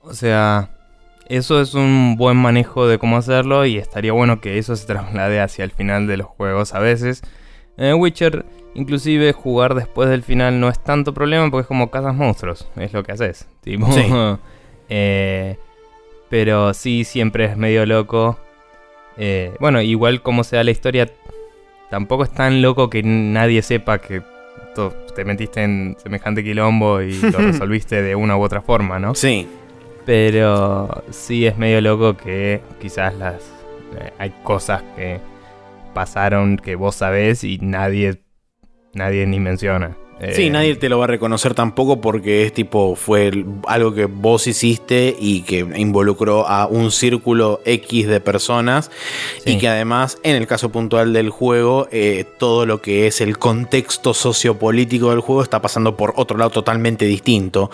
[0.00, 0.70] o sea,
[1.29, 5.41] eso es un buen manejo de cómo hacerlo y estaría bueno que eso se traslade
[5.41, 7.23] hacia el final de los juegos a veces.
[7.77, 12.14] En Witcher, inclusive jugar después del final no es tanto problema porque es como cazas
[12.14, 13.47] monstruos, es lo que haces.
[13.61, 14.07] Tipo, Sí.
[14.88, 15.57] eh,
[16.29, 18.38] pero sí, siempre es medio loco.
[19.17, 21.11] Eh, bueno, igual como sea la historia,
[21.91, 24.23] tampoco es tan loco que nadie sepa que
[25.17, 29.14] te metiste en semejante quilombo y lo resolviste de una u otra forma, ¿no?
[29.14, 29.49] Sí,
[30.09, 33.42] Pero sí es medio loco que quizás las
[34.01, 35.21] eh, hay cosas que
[35.92, 38.23] pasaron que vos sabés y nadie
[38.94, 39.94] nadie ni menciona.
[40.20, 43.31] Eh, Sí, nadie te lo va a reconocer tampoco porque es tipo, fue
[43.66, 48.90] algo que vos hiciste y que involucró a un círculo X de personas
[49.44, 49.52] Sí.
[49.52, 53.38] y que además, en el caso puntual del juego, eh, todo lo que es el
[53.38, 57.70] contexto sociopolítico del juego está pasando por otro lado totalmente distinto.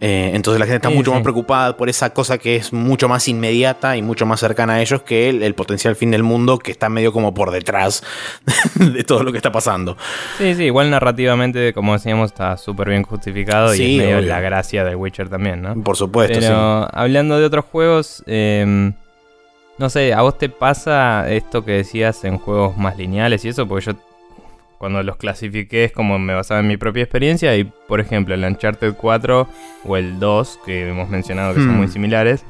[0.00, 1.14] Eh, entonces la gente está Sí, mucho sí.
[1.14, 4.82] más preocupada por esa cosa que es mucho más inmediata y mucho más cercana a
[4.82, 8.02] ellos que el, el potencial fin del mundo que está medio como por detrás
[8.74, 9.96] de todo lo que está pasando.
[10.38, 14.28] Sí, sí, igual narrativamente, como decíamos, está súper bien justificado y es medio obvio.
[14.28, 15.74] la gracia del Witcher también, ¿no?
[15.82, 16.90] Por supuesto, Pero sí.
[16.92, 18.92] hablando de otros juegos, eh,
[19.78, 23.66] no sé, ¿a vos te pasa esto que decías en juegos más lineales y eso?
[23.68, 23.92] Porque yo
[24.78, 28.44] cuando los clasifiqué es como me basaba en mi propia experiencia y, por ejemplo, el
[28.44, 29.48] Uncharted 4
[29.84, 31.78] o el 2, que hemos mencionado que son Hmm.
[31.78, 32.44] muy similares,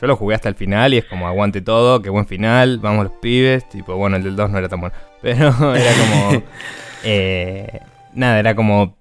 [0.00, 3.04] yo lo jugué hasta el final y es como aguante todo, qué buen final, vamos
[3.04, 6.42] los pibes, tipo, bueno, el del 2 no era tan bueno, pero era como...
[7.04, 7.80] eh,
[8.14, 8.96] nada, era como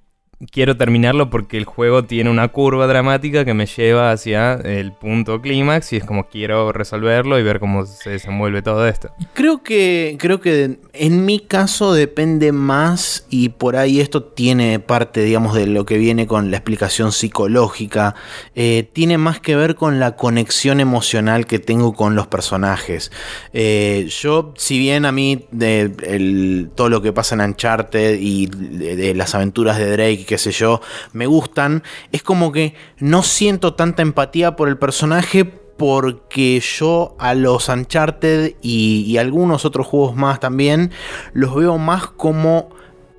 [0.51, 5.41] quiero terminarlo porque el juego tiene una curva dramática que me lleva hacia el punto
[5.41, 9.11] clímax y es como quiero resolverlo y ver cómo se desenvuelve todo esto.
[9.33, 15.23] Creo que, creo que en mi caso depende más y por ahí esto tiene parte,
[15.23, 18.15] digamos, de lo que viene con la explicación psicológica.
[18.55, 23.11] Eh, tiene más que ver con la conexión emocional que tengo con los personajes.
[23.51, 29.13] Eh, yo, si bien a mí de, todo lo que pasa en Uncharted y de
[29.15, 30.79] las aventuras de Drake, qué sé yo,
[31.11, 37.33] me gustan, es como que no siento tanta empatía por el personaje porque yo a
[37.33, 40.91] los Uncharted y, y algunos otros juegos más también
[41.33, 42.69] los veo más como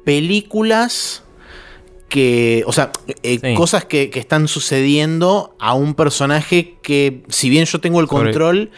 [0.05, 1.25] películas
[2.09, 2.93] que, o sea,
[3.25, 3.55] eh, Sí.
[3.55, 8.71] cosas que, que están sucediendo a un personaje que, si bien yo tengo el control,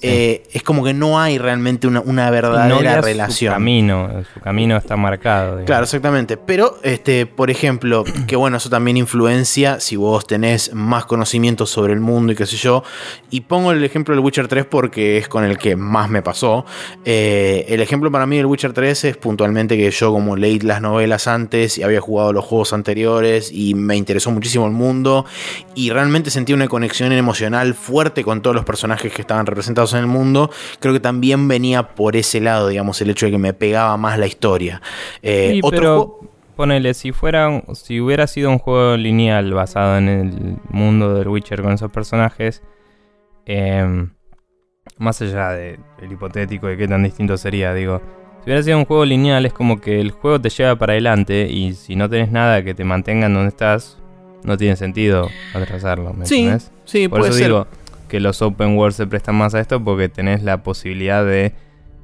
[0.00, 0.08] Sí.
[0.08, 3.52] eh, es como que no hay realmente una, una verdadera relación.
[3.52, 5.48] Su camino, su camino está marcado.
[5.50, 5.66] digamos.
[5.66, 6.36] Claro, exactamente.
[6.36, 11.92] Pero, este, por ejemplo, que bueno, eso también influencia si vos tenés más conocimiento sobre
[11.92, 12.82] el mundo y qué sé yo.
[13.30, 16.64] Y pongo el ejemplo del Witcher 3 porque es con el que más me pasó.
[17.04, 20.80] Eh, el ejemplo para mí del Witcher 3 es puntualmente que yo como leí las
[20.80, 25.26] novelas antes y había jugado los juegos anteriores y me interesó muchísimo el mundo
[25.74, 30.00] y realmente sentí una conexión emocional fuerte con todos los personajes que estaban representados en
[30.00, 30.50] el mundo.
[30.78, 34.18] Creo que también venía por ese lado, digamos, el hecho de que me pegaba más
[34.18, 34.80] la historia.
[35.22, 36.20] Eh, Sí, otro pero
[36.56, 41.62] ponele, si fuera, si hubiera sido un juego lineal basado en el mundo del Witcher
[41.62, 42.62] con esos personajes,
[43.46, 44.10] em,
[44.98, 48.00] más allá de- del hipotético de qué tan distinto sería, digo,
[48.40, 51.46] si hubiera sido un juego lineal es como que el juego te lleva para adelante
[51.50, 53.98] y si no tenés nada que te mantenga en donde estás,
[54.44, 56.48] no tiene sentido atrasarlo, ¿me Sí,
[56.84, 57.46] sí, Por puede eso ser.
[57.48, 57.66] digo
[58.10, 61.54] que los open world se prestan más a esto porque tenés la posibilidad de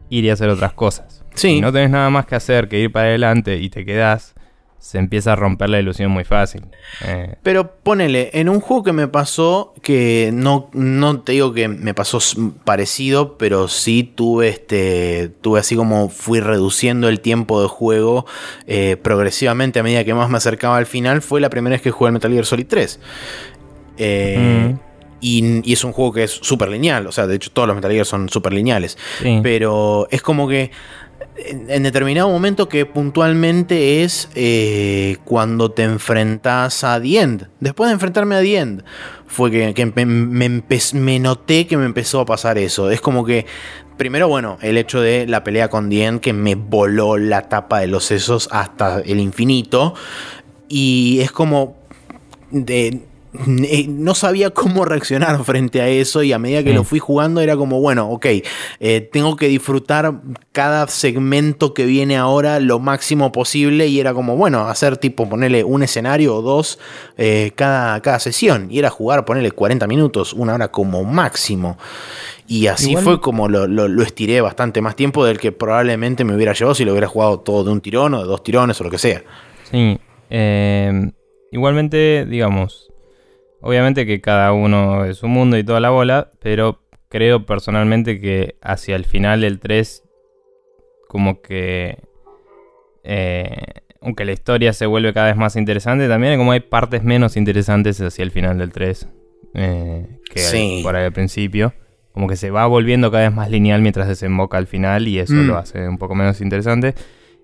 [0.09, 1.25] ir y hacer otras cosas.
[1.35, 1.49] Sí.
[1.57, 4.35] Si no tenés nada más que hacer que ir para adelante y te quedás,
[4.79, 6.63] se empieza a romper la ilusión muy fácil.
[7.05, 11.67] Eh, Pero ponele, en un juego que me pasó, que no, no te digo que
[11.67, 12.21] me pasó
[12.65, 15.31] parecido, pero sí tuve este.
[15.41, 18.27] Tuve así como fui reduciendo el tiempo de juego
[18.69, 21.21] eh, progresivamente a medida que más me acercaba al final.
[21.21, 23.01] Fue la primera vez que jugué al Metal Gear Solid 3.
[23.99, 24.86] Eh, Mm.
[25.27, 27.07] Y, y es un juego que es súper lineal.
[27.07, 28.97] O sea, de hecho, todos los Metal Gear son súper lineales.
[29.23, 29.41] sí.
[29.43, 30.71] Pero es como que
[31.37, 37.49] en, determinado momento que puntualmente es eh, cuando te enfrentas a The End.
[37.61, 38.85] Después de enfrentarme a The End,
[39.27, 42.91] fue que, que me, me empe- me noté que me empezó a pasar eso.
[42.91, 43.45] Es como que,
[43.97, 47.81] primero, bueno, el hecho de la pelea con The End que me voló la tapa
[47.81, 49.95] de los sesos hasta el infinito.
[50.69, 51.77] Y es como...
[52.51, 53.03] de-
[53.33, 57.57] no sabía cómo reaccionar frente a eso y a medida que lo fui jugando era
[57.57, 58.27] como, bueno, ok,
[58.81, 60.21] eh, tengo que disfrutar
[60.53, 65.65] cada segmento que viene ahora lo máximo posible y era como, bueno, hacer tipo, ponerle
[65.65, 66.79] un escenario o dos
[67.17, 71.79] eh, cada, cada sesión y era jugar, ponerle 40 minutos, una hora como máximo.
[72.49, 76.53] Y así fue como lo, lo, estiré bastante más tiempo del que probablemente me hubiera
[76.53, 78.91] llevado si lo hubiera jugado todo de un tirón o de dos tirones o lo
[78.91, 79.23] que sea.
[79.69, 79.99] Sí.
[81.51, 82.87] igualmente, digamos,
[83.67, 88.57] Obviamente que cada uno es su mundo y toda la bola, pero creo personalmente que
[88.63, 90.05] hacia el final del 3,
[91.09, 91.99] como que...
[93.03, 93.57] Eh,
[94.01, 98.01] aunque la historia se vuelve cada vez más interesante, también como hay partes menos interesantes
[98.01, 99.09] hacia el final del 3
[99.55, 101.75] eh, que por ahí al principio.
[102.13, 105.35] Como que se va volviendo cada vez más lineal mientras desemboca al final y eso
[105.35, 105.57] lo mm.
[105.57, 106.95] hace un poco menos interesante.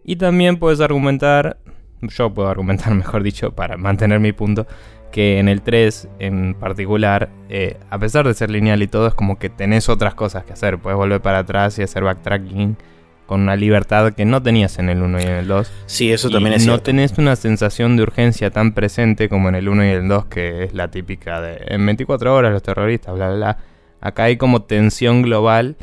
[0.04, 1.58] Y también puedes argumentar,
[2.00, 4.66] yo puedo argumentar mejor dicho, para mantener mi punto,
[5.12, 9.14] que en el 3 en particular, eh, a pesar de ser lineal y todo, es
[9.14, 10.78] como que tenés otras cosas que hacer.
[10.78, 12.76] Puedes volver para atrás y hacer backtracking
[13.26, 15.70] con una libertad que no tenías en el 1 y en el 2.
[15.86, 19.68] Sí, eso también es No tenés una sensación de urgencia tan presente como en el
[19.68, 23.28] 1 y el 2, que es la típica de en 24 horas los terroristas, bla,
[23.28, 23.58] bla, bla.
[24.00, 25.76] Acá hay como tensión global.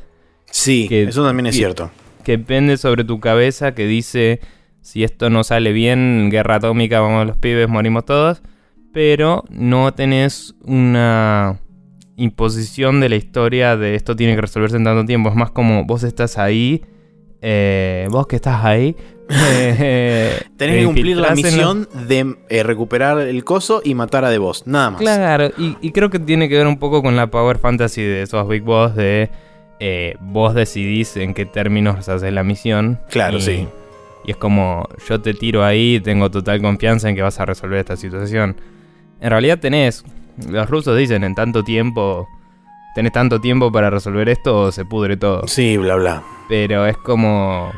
[0.52, 1.92] Sí, eso también es cierto.
[2.24, 4.42] Que pende sobre tu cabeza, que dice,
[4.82, 8.42] si esto no sale bien, guerra atómica, vamos los pibes, morimos todos
[8.92, 11.60] pero no tenés una
[12.20, 15.30] imposición de la historia de esto tiene que resolverse en tanto tiempo.
[15.30, 16.84] Es más como vos estás ahí,
[17.42, 18.96] eh, vos que estás ahí.
[19.32, 24.40] Eh, tenés que cumplir la misión de eh, recuperar el coso y matar a The
[24.40, 25.00] Boss, nada más.
[25.00, 28.48] Claro, y, creo que tiene que ver un poco con la Power Fantasy de esos
[28.48, 29.30] Big Boss de
[30.20, 33.00] vos decidís en qué términos haces la misión.
[33.12, 33.68] Claro, sí.
[34.26, 37.78] Y es como, yo te tiro ahí, tengo total confianza en que vas a resolver
[37.78, 38.56] esta situación.
[39.22, 40.04] En realidad tenés,
[40.50, 42.28] los rusos dicen en tanto tiempo,
[42.96, 45.48] tenés tanto tiempo para resolver esto o se pudre todo.
[45.48, 46.24] Sí, bla, bla.
[46.48, 47.72] Pero es como...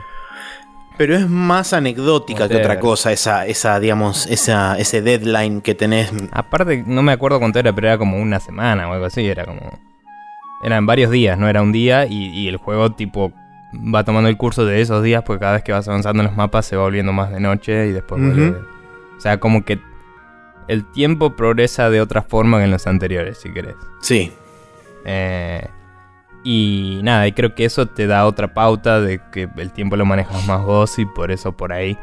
[0.97, 6.11] Pero es más anecdótica que otra cosa, esa, esa, digamos, esa, ese deadline que tenés.
[6.31, 9.45] Aparte, no me acuerdo cuánto era, pero era como una semana o algo así, era
[9.45, 9.79] como...
[10.63, 13.33] Eran varios días, no era un día y, el juego tipo
[13.73, 16.35] va tomando el curso de esos días porque cada vez que vas avanzando en los
[16.35, 19.79] mapas se va volviendo más de noche y después O sea, como que
[20.71, 23.75] el tiempo progresa de otra forma que en los anteriores, si querés.
[23.99, 24.31] Sí.
[25.03, 25.67] Eh,
[26.45, 30.05] y nada, y creo que eso te da otra pauta de que el tiempo lo
[30.05, 31.97] manejas más vos y por eso por ahí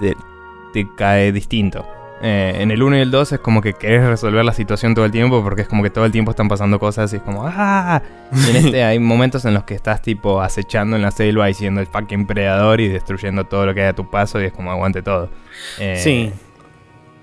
[0.00, 1.86] te, cae distinto.
[2.22, 5.04] Eh, en el 1 y el 2 es como que querés resolver la situación todo
[5.04, 7.46] el tiempo porque es como que todo el tiempo están pasando cosas y es como
[7.46, 8.02] ¡ah!
[8.32, 11.54] Y en este hay momentos en los que estás tipo acechando en la selva y
[11.54, 14.52] siendo el fucking predador y destruyendo todo lo que hay a tu paso y es
[14.52, 15.30] como aguante todo.
[15.78, 16.32] Eh, sí.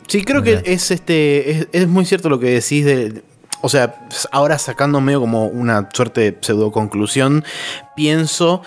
[0.08, 1.68] Sí, creo que es este.
[1.78, 3.24] Es, muy cierto lo que decís de.
[3.62, 7.44] O sea, ahora sacando medio como una suerte de pseudo conclusión,
[7.96, 8.62] pienso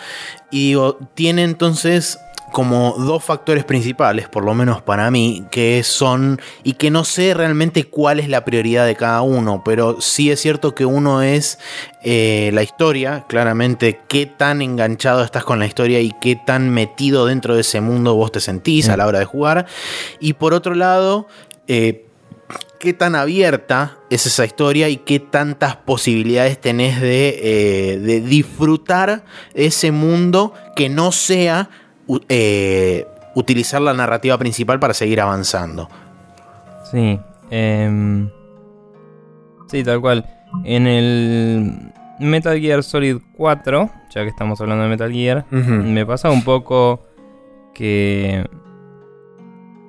[0.50, 2.18] y digo, tiene entonces
[2.50, 7.34] como dos factores principales, por lo menos para mí, que son, y que no sé
[7.34, 11.58] realmente cuál es la prioridad de cada uno, pero sí es cierto que uno es
[12.02, 17.26] eh, la historia, claramente qué tan enganchado estás con la historia y qué tan metido
[17.26, 19.66] dentro de ese mundo vos te sentís a la hora de jugar,
[20.18, 21.28] y por otro lado,
[21.66, 22.06] eh,
[22.80, 29.22] qué tan abierta es esa historia y qué tantas posibilidades tenés de, eh, de disfrutar
[29.52, 31.68] ese mundo que no sea
[32.28, 35.88] eh, utilizar la narrativa principal para seguir avanzando.
[36.90, 37.18] Sí.
[37.50, 38.28] Em,
[39.68, 40.24] sí, tal cual.
[40.64, 46.30] En el Metal Gear Solid 4, ya que estamos hablando de Metal Gear, me pasa
[46.30, 47.02] un poco
[47.74, 48.44] que...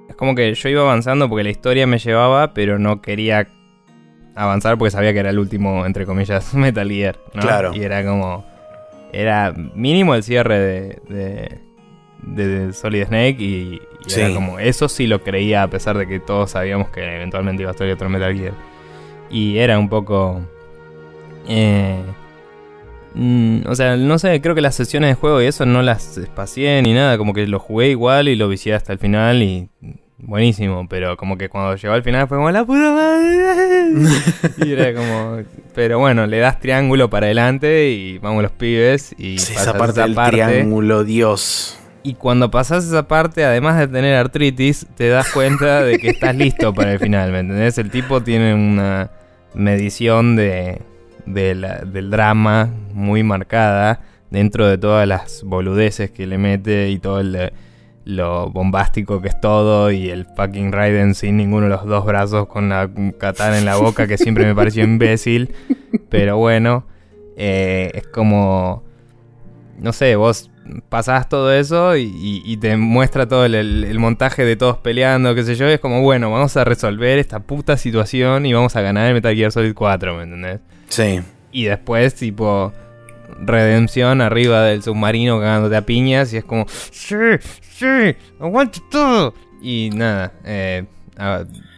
[0.08, 3.48] Es como que yo iba avanzando porque la historia me llevaba, pero no quería
[4.36, 7.18] avanzar porque sabía que era el último, entre comillas, Metal Gear.
[7.34, 7.72] Claro.
[7.74, 8.46] Y era como...
[9.14, 11.71] Era mínimo el cierre de de
[12.74, 13.82] Solid Snake y,
[14.16, 17.72] era como, eso sí lo creía a pesar de que todos sabíamos que eventualmente iba
[17.72, 18.54] a estar otro Metal Gear.
[19.30, 20.42] Y era un poco...
[21.48, 22.02] Eh,
[23.14, 26.18] mm, o sea, no sé, creo que las sesiones de juego y eso no las
[26.18, 29.70] espacié ni nada, como que lo jugué igual y lo vicié hasta el final y
[30.18, 33.92] buenísimo, pero como que cuando llegó al final fue como la puta madre.
[34.66, 35.40] y era como,
[35.74, 40.16] pero bueno, le das triángulo para adelante y vamos los pibes y esa parte del
[40.16, 41.81] triángulo, Dios.
[42.04, 46.36] Y cuando pasas esa parte, además de tener artritis, te das cuenta de que estás
[46.36, 47.78] listo para el final, ¿me entendés?
[47.78, 49.12] El tipo tiene una
[49.54, 50.82] medición de,
[51.26, 57.22] del drama muy marcada dentro de todas las boludeces que le mete y todo
[58.06, 62.48] lo bombástico que es todo y el fucking Raiden sin ninguno de los dos brazos
[62.48, 62.90] con la
[63.20, 65.54] katana en la boca que siempre me pareció imbécil.
[66.10, 66.86] Pero bueno,
[67.38, 68.84] eh, es como,
[69.80, 70.51] no sé, vos
[70.90, 75.70] pasás todo eso y, te muestra todo el, montaje de todos peleando, qué sé yo,
[75.70, 79.14] y es como, bueno, vamos a resolver esta puta situación y vamos a ganar el
[79.14, 80.60] Metal Gear Solid 4, ¿me entendés?
[80.90, 81.22] Sí.
[81.52, 82.74] Y después, tipo,
[83.40, 87.16] redención arriba del submarino cagándote a piñas y es como, sí,
[87.62, 89.34] sí, aguante todo.
[89.62, 90.86] Y nada, eh,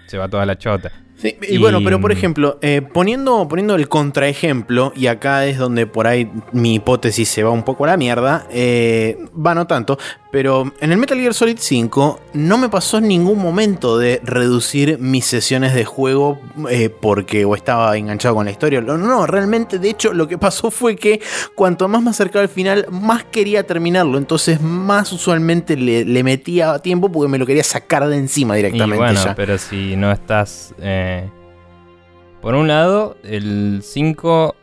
[0.08, 4.92] se va toda la chota y, bueno, pero por ejemplo, eh, poniendo, poniendo el contraejemplo,
[4.96, 8.48] y acá es donde por ahí mi hipótesis se va un poco a la mierda,
[8.52, 9.98] eh, va no tanto,
[10.34, 14.98] pero en el Metal Gear Solid 5 no me pasó en ningún momento de reducir
[14.98, 16.40] mis sesiones de juego
[16.72, 18.82] eh, porque o estaba enganchado con la historia.
[18.82, 21.22] No, no, realmente, de hecho, lo que pasó fue que
[21.54, 24.18] cuanto más me acercaba al final, más quería terminarlo.
[24.18, 28.98] Entonces, más usualmente le, metía tiempo porque me lo quería sacar de encima directamente.
[28.98, 30.74] bueno, pero si no estás.
[30.82, 31.13] Eh,
[32.42, 34.56] por un lado, el 5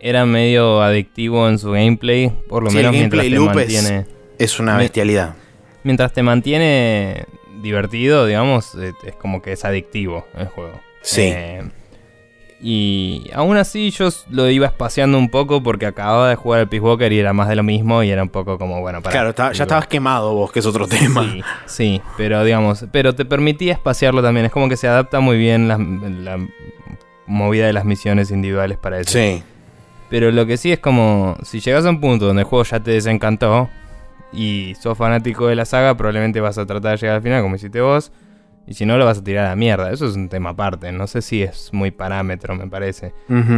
[0.00, 4.06] era medio adictivo en su gameplay, por lo menos mientras te mantiene
[4.38, 5.34] es una bestialidad.
[5.82, 7.26] Mientras te mantiene
[7.62, 10.80] divertido, digamos, es como que es adictivo el juego.
[11.02, 11.22] Sí.
[11.22, 11.62] Eh,
[12.60, 16.84] y aún así yo lo iba espaciando un poco porque acababa de jugar el Peace
[16.84, 19.32] Walker y era más de lo mismo y era un poco como, bueno, para...
[19.32, 21.22] Claro, ya estabas quemado vos, que es otro tema.
[21.22, 24.46] Sí, sí, pero digamos, pero te permitía espaciarlo también.
[24.46, 26.46] Es como que se adapta muy bien la, la
[27.26, 29.10] movida de las misiones individuales para eso.
[29.10, 29.42] Sí.
[30.08, 32.80] Pero lo que sí es como, si llegas a un punto donde el juego ya
[32.80, 33.68] te desencantó,
[34.32, 37.56] y sos fanático de la saga, probablemente vas a tratar de llegar al final como
[37.56, 38.12] hiciste vos.
[38.66, 39.92] Y si no, lo vas a tirar a la mierda.
[39.92, 40.90] Eso es un tema aparte.
[40.92, 43.12] No sé si es muy parámetro, me parece.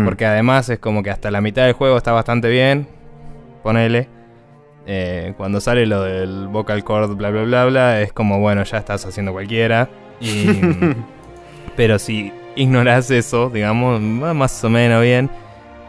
[0.05, 2.87] Porque además es como que hasta la mitad del juego está bastante bien.
[3.63, 4.09] Ponele.
[4.87, 8.79] Eh, cuando sale lo del vocal cord, bla, bla, bla, bla, es como, bueno, ya
[8.79, 9.89] estás haciendo cualquiera.
[11.77, 15.31] pero si ignoras eso, digamos, más o menos bien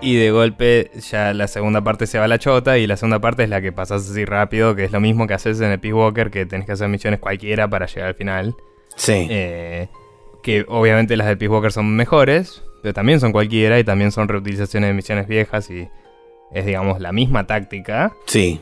[0.01, 3.19] y de golpe ya la segunda parte se va a la chota y la segunda
[3.19, 5.79] parte es la que pasas así rápido, que es lo mismo que haces en el
[5.79, 8.55] Peace Walker, que tenés que hacer misiones cualquiera para llegar al final.
[8.99, 9.27] Sí.
[9.29, 9.87] Eh,
[10.43, 14.27] que obviamente las del Peace Walker son mejores, pero también son cualquiera y también son
[14.27, 15.89] reutilizaciones de misiones viejas y
[16.51, 18.13] es digamos la misma táctica.
[18.25, 18.61] Sí.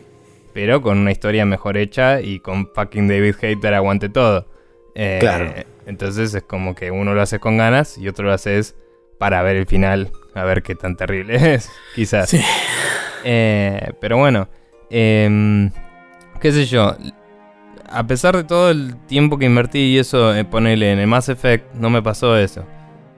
[0.54, 4.48] Pero con una historia mejor hecha y con fucking David Hater aguante todo.
[4.96, 5.54] Eh, claro.
[5.86, 8.76] Entonces es como que uno lo hace con ganas y otro lo haces
[9.18, 12.30] para ver el final a ver qué tan terrible es, quizás.
[12.30, 12.42] Sí.
[13.24, 14.48] Eh, pero bueno,
[14.90, 15.72] em,
[16.42, 16.96] qué sé yo.
[17.90, 21.30] A pesar de todo el tiempo que invertí y eso, eh, ponerle en el Mass
[21.30, 22.66] Effect, no me pasó eso.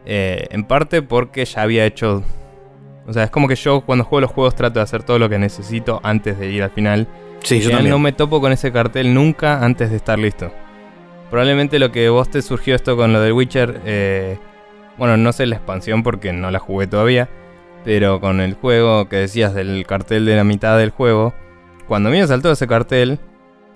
[0.06, 2.24] Eh, en parte porque ya había hecho...
[3.08, 5.30] O sea, es como que yo cuando juego los juegos trato de hacer todo lo
[5.30, 7.08] que necesito antes de ir al final.
[7.42, 7.90] Sí, yo también.
[7.90, 10.52] no me topo con ese cartel nunca antes de estar listo.
[11.32, 13.82] Probablemente lo que vos te surgió esto con lo del Witcher
[15.00, 17.30] bueno, no sé la expansión porque no la jugué todavía.
[17.86, 21.34] Pero con el juego que decías del cartel de la mitad del juego.
[21.88, 23.18] Cuando me saltó ese cartel.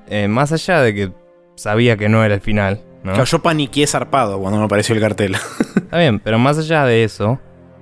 [0.08, 1.12] Eh, más allá de que
[1.56, 2.82] sabía que no era el final.
[3.04, 3.22] ¿no?
[3.24, 5.36] yo paniqué zarpado cuando me apareció el cartel.
[5.76, 7.40] Está bien, pero más allá de eso.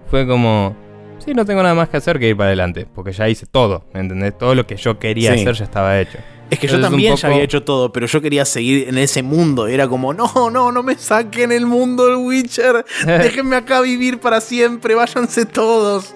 [0.10, 0.76] Fue como.
[1.20, 2.88] Sí, no tengo nada más que hacer que ir para adelante.
[2.94, 3.86] Porque ya hice todo.
[3.94, 4.38] ¿Me entendés?
[4.38, 6.18] Todo lo que yo quería hacer ya estaba hecho.
[6.50, 9.68] Es que yo también ya había hecho todo, pero yo quería seguir en ese mundo.
[9.68, 12.84] Era como, no, no, no me saquen el mundo del Witcher.
[13.06, 14.96] Déjenme acá vivir para siempre.
[14.96, 16.14] Váyanse todos.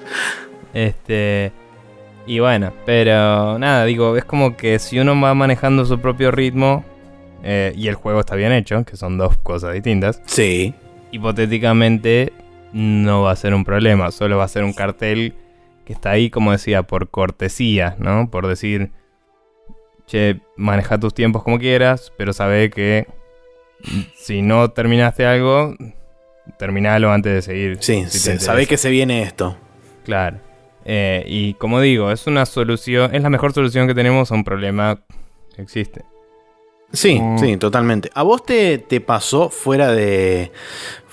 [0.74, 1.54] Este.
[2.28, 6.84] Y bueno, pero nada, digo, es como que si uno va manejando su propio ritmo
[7.44, 10.22] eh, y el juego está bien hecho, que son dos cosas distintas.
[10.26, 10.74] Sí.
[11.12, 12.34] Hipotéticamente
[12.74, 15.36] no va a ser un problema, solo va a ser un cartel
[15.86, 18.30] que está ahí, como decía, por cortesía, ¿no?
[18.32, 18.92] Por decir,
[20.08, 23.08] che, maneja tus tiempos como quieras, pero sabe que
[24.16, 25.76] si no terminaste algo,
[26.58, 27.78] terminalo antes de seguir.
[27.82, 28.06] Sí,
[28.40, 29.56] sabe que se viene esto.
[30.04, 30.40] Claro.
[30.86, 34.44] Eh, y como digo, es una solución, es la mejor solución que tenemos a un
[34.44, 35.02] problema
[35.56, 36.06] que existe.
[36.94, 37.40] Sí, mm.
[37.40, 38.10] sí, totalmente.
[38.14, 40.52] ¿A vos te, te pasó fuera de,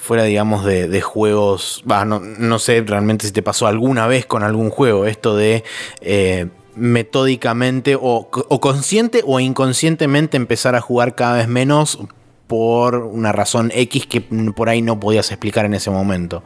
[0.02, 4.68] fuera, digamos, de, juegos, no, no, sé realmente si te pasó alguna vez con algún
[4.68, 5.62] juego esto de
[6.00, 12.00] eh, metódicamente o, consciente o inconscientemente empezar a jugar cada vez menos
[12.48, 16.42] por una razón X que por ahí no podías explicar en ese momento.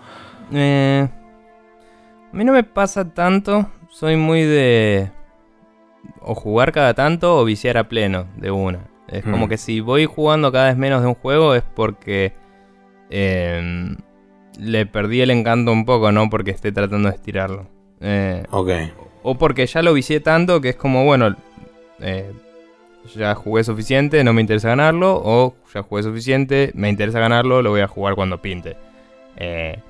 [0.52, 1.08] Eh,
[2.36, 5.10] a mí no me pasa tanto, soy muy de
[6.20, 8.88] o jugar cada tanto o viciar a pleno de una.
[9.08, 9.48] Es como mm.
[9.48, 12.34] que si voy jugando cada vez menos de un juego es porque
[13.08, 13.96] em,
[14.58, 17.68] le perdí el encanto un poco, no porque esté tratando de estirarlo.
[18.00, 18.70] Eh, ok
[19.22, 21.34] o porque ya lo vicié tanto que es como, bueno,
[22.00, 22.32] eh,
[23.16, 27.70] ya jugué suficiente, no me interesa ganarlo, o ya jugué suficiente, me interesa ganarlo, lo
[27.70, 28.76] voy a jugar cuando pinte.
[29.36, 29.80] Eh,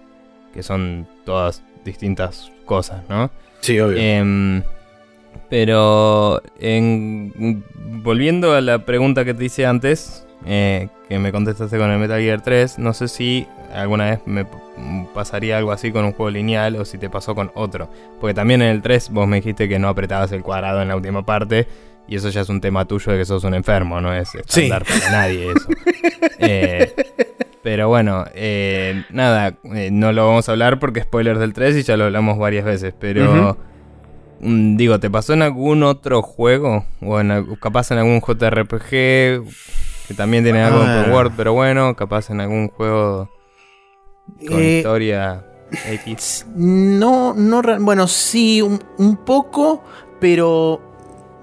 [0.55, 3.30] que son todas distintas cosas, ¿no?
[3.61, 3.97] Sí, obvio.
[3.97, 4.62] Em,
[5.49, 7.64] pero en,
[8.03, 12.20] volviendo a la pregunta que te hice antes, eh, que me contestaste con el Metal
[12.20, 14.47] Gear 3, no sé si alguna vez me
[15.14, 17.89] pasaría algo así con un juego lineal o si te pasó con otro.
[18.20, 20.97] Porque también en el 3 vos me dijiste que no apretabas el cuadrado en la
[20.97, 21.66] última parte.
[22.09, 24.84] Y eso ya es un tema tuyo de que sos un enfermo, no es estándar
[24.84, 25.68] para nadie eso.
[26.39, 26.95] Eh,
[27.67, 31.83] pero bueno, eh, nada, eh, no lo vamos a hablar porque spoilers del 3 y
[31.83, 32.95] ya lo hablamos varias veces.
[32.97, 33.59] Pero
[34.39, 36.85] mm, digo, ¿te pasó en algún otro juego?
[37.03, 41.09] O en, capaz en algún JRPG que también tiene algo de ah.
[41.11, 43.29] Word, pero bueno, capaz en algún juego
[44.49, 45.45] con historia
[45.89, 46.47] X.
[46.55, 49.83] No, no, bueno, sí, un poco,
[50.21, 50.81] pero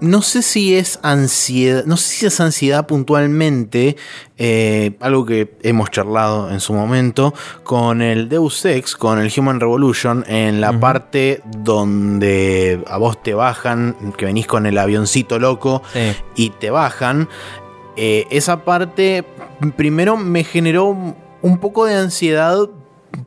[0.00, 3.96] no sé si es ansiedad, no sé si es ansiedad puntualmente,
[4.36, 9.60] eh, algo que hemos charlado en su momento, con el Deus Ex, con el Human
[9.60, 15.82] Revolution, en la parte donde a vos te bajan, que venís con el avioncito loco
[16.34, 17.28] y te bajan.
[17.96, 19.24] Eh, esa parte
[19.76, 22.68] primero me generó un poco de ansiedad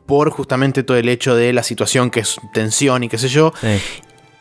[0.06, 3.52] por justamente todo el hecho de la situación que es tensión y qué sé yo.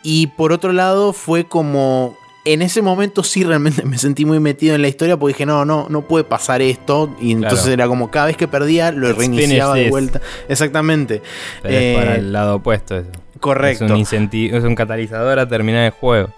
[0.10, 4.74] Y por otro lado fue como en ese momento sí realmente me sentí muy metido
[4.74, 7.14] en la historia porque dije, no, no, no puede pasar esto.
[7.20, 10.22] Y entonces era como cada vez que perdía lo reiniciaba de vuelta.
[10.48, 11.22] Exactamente.
[11.62, 13.10] es para eh, el lado opuesto eso.
[13.42, 13.84] Correcto.
[13.84, 16.30] Es un, incentivo, es un catalizador a terminar el juego.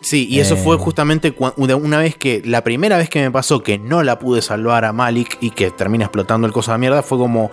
[0.00, 0.78] Sí, y eso fue eh.
[0.78, 4.86] justamente una vez que, la primera vez que me pasó que no la pude salvar
[4.86, 7.50] a Malik y que termina explotando el cosa de mierda, fue como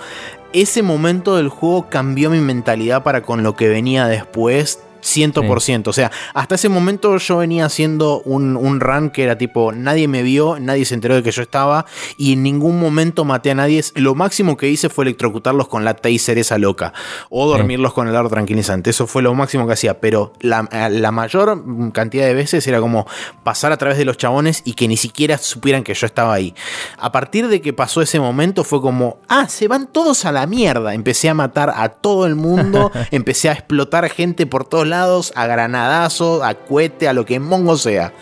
[0.53, 5.87] ese momento del juego cambió mi mentalidad para con lo que venía después 100%.
[5.87, 10.07] O sea, hasta ese momento yo venía haciendo un, un, run que era tipo, nadie
[10.07, 11.85] me vio, nadie se enteró de que yo estaba
[12.17, 13.83] y en ningún momento maté a nadie.
[13.95, 16.93] Lo máximo que hice fue electrocutarlos con la taser esa loca
[17.29, 18.89] o dormirlos con el ardo tranquilizante.
[18.89, 23.07] Eso fue lo máximo que hacía, pero la, la, mayor cantidad de veces era como
[23.43, 26.53] pasar a través de los chabones y que ni siquiera supieran que yo estaba ahí.
[26.97, 30.47] A partir de que pasó ese momento fue como, ah, se van todos a la
[30.47, 30.93] mierda.
[30.93, 34.94] Empecé a matar a todo el mundo, empecé a explotar gente por todos lados
[35.35, 38.13] a granadazo, a cohete, a lo que mongo sea.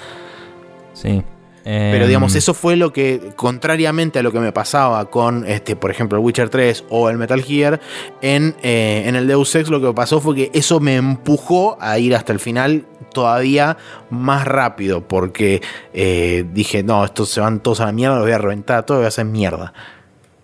[0.93, 1.23] Sí.
[1.63, 5.77] Pero digamos, em, eso fue lo que, contrariamente a lo que me pasaba con, este,
[5.77, 7.79] por ejemplo, el Witcher 3 o el Metal Gear,
[8.21, 11.97] en, eh, en el Deus Ex lo que pasó fue que eso me empujó a
[11.99, 13.77] ir hasta el final todavía
[14.09, 15.61] más rápido, porque
[15.93, 18.97] eh, dije, no, estos se van todos a la mierda, los voy a reventar, todo
[18.97, 19.73] voy a hacer mierda.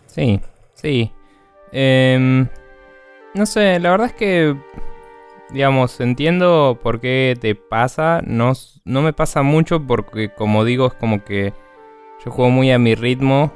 [0.08, 0.40] Sí,
[0.76, 1.12] sí.
[1.74, 2.48] Em,
[3.34, 4.56] no sé, la verdad es que
[5.52, 8.22] digamos, entiendo por qué te pasa.
[8.26, 8.54] No,
[8.86, 11.54] no me pasa mucho porque, como digo, es como que
[12.24, 13.52] yo juego muy a mi ritmo.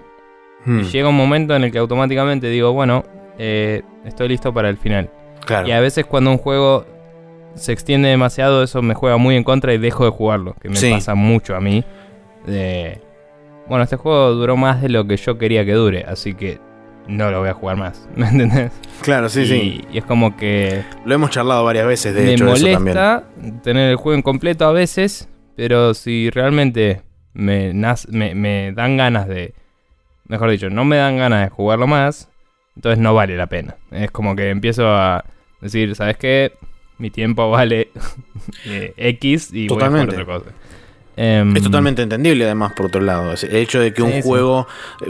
[0.65, 0.81] Y hmm.
[0.83, 3.03] llega un momento en el que automáticamente digo, bueno,
[3.37, 5.09] eh, estoy listo para el final.
[5.65, 6.85] Y a veces cuando un juego
[7.55, 10.55] se extiende demasiado, eso me juega muy en contra y dejo de jugarlo.
[10.61, 11.83] Que me pasa mucho a mí.
[13.67, 16.05] bueno, este juego duró más de lo que yo quería que dure.
[16.07, 16.59] Así que
[17.08, 18.72] no lo voy a jugar más, ¿me entendés?
[19.01, 19.82] Claro, sí, sí.
[19.91, 20.84] Y es como que...
[21.06, 23.62] Lo hemos charlado varias veces, de hecho, eso también.
[23.62, 27.01] tener el juego incompleto a veces, pero si realmente
[27.34, 29.54] me, me, dan ganas de...
[30.26, 32.30] Mejor dicho, no me dan ganas de jugarlo más,
[32.76, 33.76] entonces no vale la pena.
[33.91, 35.26] Es como que empiezo a
[35.60, 36.54] decir, ¿sabes qué?
[36.97, 37.89] Mi tiempo vale
[38.66, 40.51] eh, X y voy a jugar otra cosa.
[41.16, 43.34] Em, es totalmente entendible, además, por otro lado.
[43.34, 44.68] El hecho de que un juego,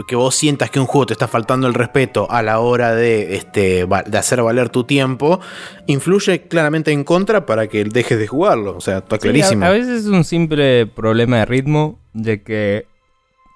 [0.07, 3.35] que vos sientas que un juego te está faltando el respeto a la hora de,
[3.35, 5.39] este, de hacer valer tu tiempo,
[5.87, 8.75] influye claramente en contra para que dejes de jugarlo.
[8.75, 9.65] O sea, está clarísimo.
[9.65, 12.85] A, veces es un simple problema de ritmo, de que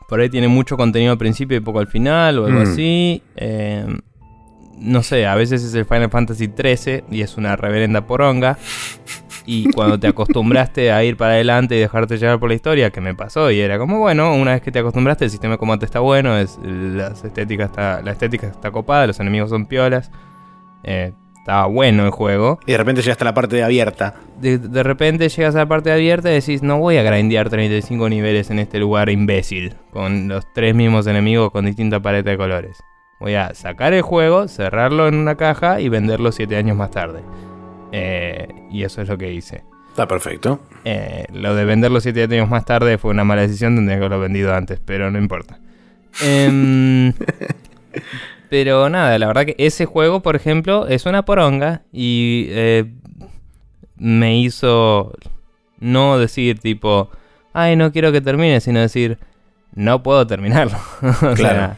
[0.07, 2.63] por ahí tiene mucho contenido al principio y poco al final, o algo mm.
[2.63, 3.21] así.
[3.35, 3.99] Em,
[4.79, 8.57] no sé, a veces es el Final Fantasy XIII y es una reverenda poronga
[9.47, 12.99] y cuando te acostumbraste a ir para adelante y dejarte llevar por la historia, que
[12.99, 15.85] me pasó y era como, bueno, una vez que te acostumbraste, el sistema de combate
[15.85, 20.11] está bueno, es, las estéticas está, la estética está copada, los enemigos son piolas,
[20.83, 22.59] eh, estaba bueno el juego.
[22.65, 24.15] Y de repente llegaste a la parte de abierta.
[24.37, 27.49] De, de, repente llegas a la parte de abierta y decís, no voy a grindear
[27.49, 32.37] 35 niveles en este lugar imbécil, con los tres mismos enemigos con distinta paleta de
[32.37, 32.77] colores.
[33.21, 37.21] Voy a sacar el juego, cerrarlo en una caja y venderlo 7 años más tarde.
[37.91, 39.63] Eh, y eso es lo que hice.
[39.89, 40.59] Está perfecto.
[40.85, 44.19] Eh, lo de venderlo siete años más tarde fue una mala decisión, tendría que haberlo
[44.19, 45.59] vendido antes, pero no importa.
[46.21, 47.13] Em,
[48.49, 52.85] pero nada, la verdad que ese juego, por ejemplo, es una poronga y eh,
[53.97, 55.13] me hizo
[55.79, 57.09] no decir tipo,
[57.53, 59.17] ay, no quiero que termine, sino decir,
[59.73, 60.77] no puedo terminarlo.
[61.23, 61.77] o sea,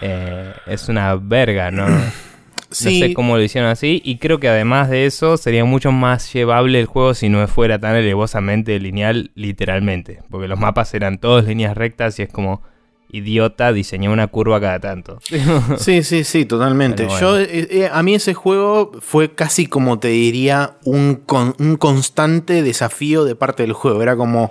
[0.00, 1.86] eh, es una verga, ¿no?
[2.76, 3.00] Sí.
[3.00, 4.00] No sé cómo lo hicieron así.
[4.04, 7.78] Y creo que además de eso, sería mucho más llevable el juego si no fuera
[7.78, 10.20] tan alevosamente lineal, literalmente.
[10.30, 12.62] Porque los mapas eran todos líneas rectas y es como
[13.08, 15.20] idiota diseñar una curva cada tanto.
[15.78, 17.06] Sí, sí, sí, totalmente.
[17.20, 21.76] Yo, eh, eh, a mí ese juego fue casi como te diría un, con- un
[21.76, 24.02] constante desafío de parte del juego.
[24.02, 24.50] Era como